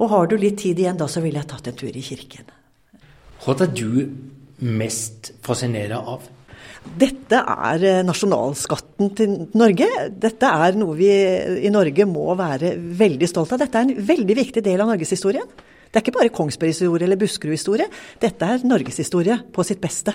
Og 0.00 0.08
har 0.14 0.30
du 0.30 0.38
litt 0.40 0.56
tid 0.62 0.80
igjen, 0.80 0.96
da 0.96 1.10
så 1.10 1.20
ville 1.20 1.42
jeg 1.42 1.50
tatt 1.50 1.68
en 1.68 1.76
tur 1.76 1.92
i 1.92 2.04
kirken. 2.08 2.48
Hva 3.44 3.52
er 3.60 3.68
du 3.76 4.08
mest 4.64 5.32
fascinert 5.44 5.94
av? 5.98 6.26
Dette 6.98 7.40
er 7.40 7.84
eh, 7.84 8.04
nasjonalskatten 8.06 9.10
til 9.18 9.34
Norge. 9.58 9.88
Dette 10.20 10.52
er 10.66 10.78
noe 10.78 10.96
vi 10.98 11.10
i 11.66 11.72
Norge 11.72 12.06
må 12.08 12.30
være 12.38 12.74
veldig 12.78 13.28
stolt 13.28 13.52
av. 13.54 13.62
Dette 13.64 13.80
er 13.80 13.88
en 13.88 14.06
veldig 14.08 14.38
viktig 14.38 14.64
del 14.64 14.80
av 14.82 14.90
norgeshistorien. 14.92 15.48
Det 15.88 16.00
er 16.00 16.04
ikke 16.04 16.16
bare 16.18 16.32
Kongsberg-historie 16.34 17.06
eller 17.06 17.20
Buskerud-historie. 17.20 17.88
Dette 18.20 18.48
er 18.48 18.64
norgeshistorie 18.68 19.38
på 19.52 19.64
sitt 19.66 19.80
beste. 19.82 20.14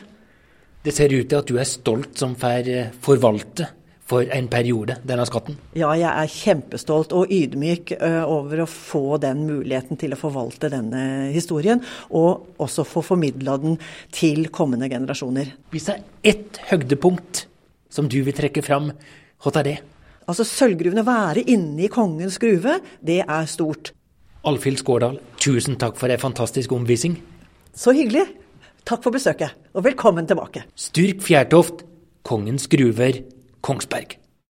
Det 0.84 0.91
ser 0.93 1.13
ut 1.13 1.29
til 1.29 1.39
at 1.39 1.49
du 1.49 1.58
er 1.62 1.69
stolt 1.69 2.19
som 2.19 2.36
får 2.39 2.69
eh, 2.71 2.91
forvalte 3.03 3.69
for 4.09 4.27
en 4.35 4.49
periode, 4.51 4.97
denne 5.07 5.23
skatten? 5.27 5.55
Ja, 5.79 5.93
jeg 5.95 6.09
er 6.09 6.31
kjempestolt 6.31 7.13
og 7.15 7.31
ydmyk 7.31 7.95
over 8.27 8.63
å 8.63 8.67
få 8.69 9.17
den 9.23 9.45
muligheten 9.47 9.99
til 9.99 10.15
å 10.15 10.19
forvalte 10.19 10.69
denne 10.73 11.31
historien, 11.31 11.79
og 12.11 12.59
også 12.63 12.83
få 12.87 13.03
formidla 13.05 13.55
den 13.63 13.79
til 14.13 14.49
kommende 14.53 14.89
generasjoner. 14.91 15.53
Hvis 15.71 15.87
det 15.87 15.95
er 15.95 16.33
ett 16.33 16.59
høydepunkt 16.69 17.45
som 17.93 18.11
du 18.11 18.19
vil 18.25 18.35
trekke 18.35 18.63
fram, 18.65 18.91
hva 19.43 19.55
er 19.61 19.69
det? 19.69 19.77
Altså 20.27 20.45
Sølvgruven, 20.47 21.01
å 21.03 21.07
være 21.07 21.43
inne 21.51 21.85
i 21.87 21.91
kongens 21.91 22.37
gruve, 22.39 22.77
det 23.03 23.21
er 23.23 23.47
stort. 23.51 23.91
Alfhild 24.47 24.79
Skårdal, 24.79 25.17
tusen 25.39 25.79
takk 25.79 25.95
for 25.99 26.11
ei 26.11 26.19
fantastisk 26.19 26.71
omvisning. 26.75 27.17
Så 27.75 27.95
hyggelig. 27.95 28.27
Takk 28.83 28.99
for 29.05 29.15
besøket, 29.15 29.55
og 29.71 29.85
velkommen 29.85 30.27
tilbake. 30.27 30.65
Styrk 30.75 31.23
Fjærtoft, 31.23 31.85
Kongens 32.23 32.69
gruver, 32.71 33.21
Kongsberg. 33.63 34.22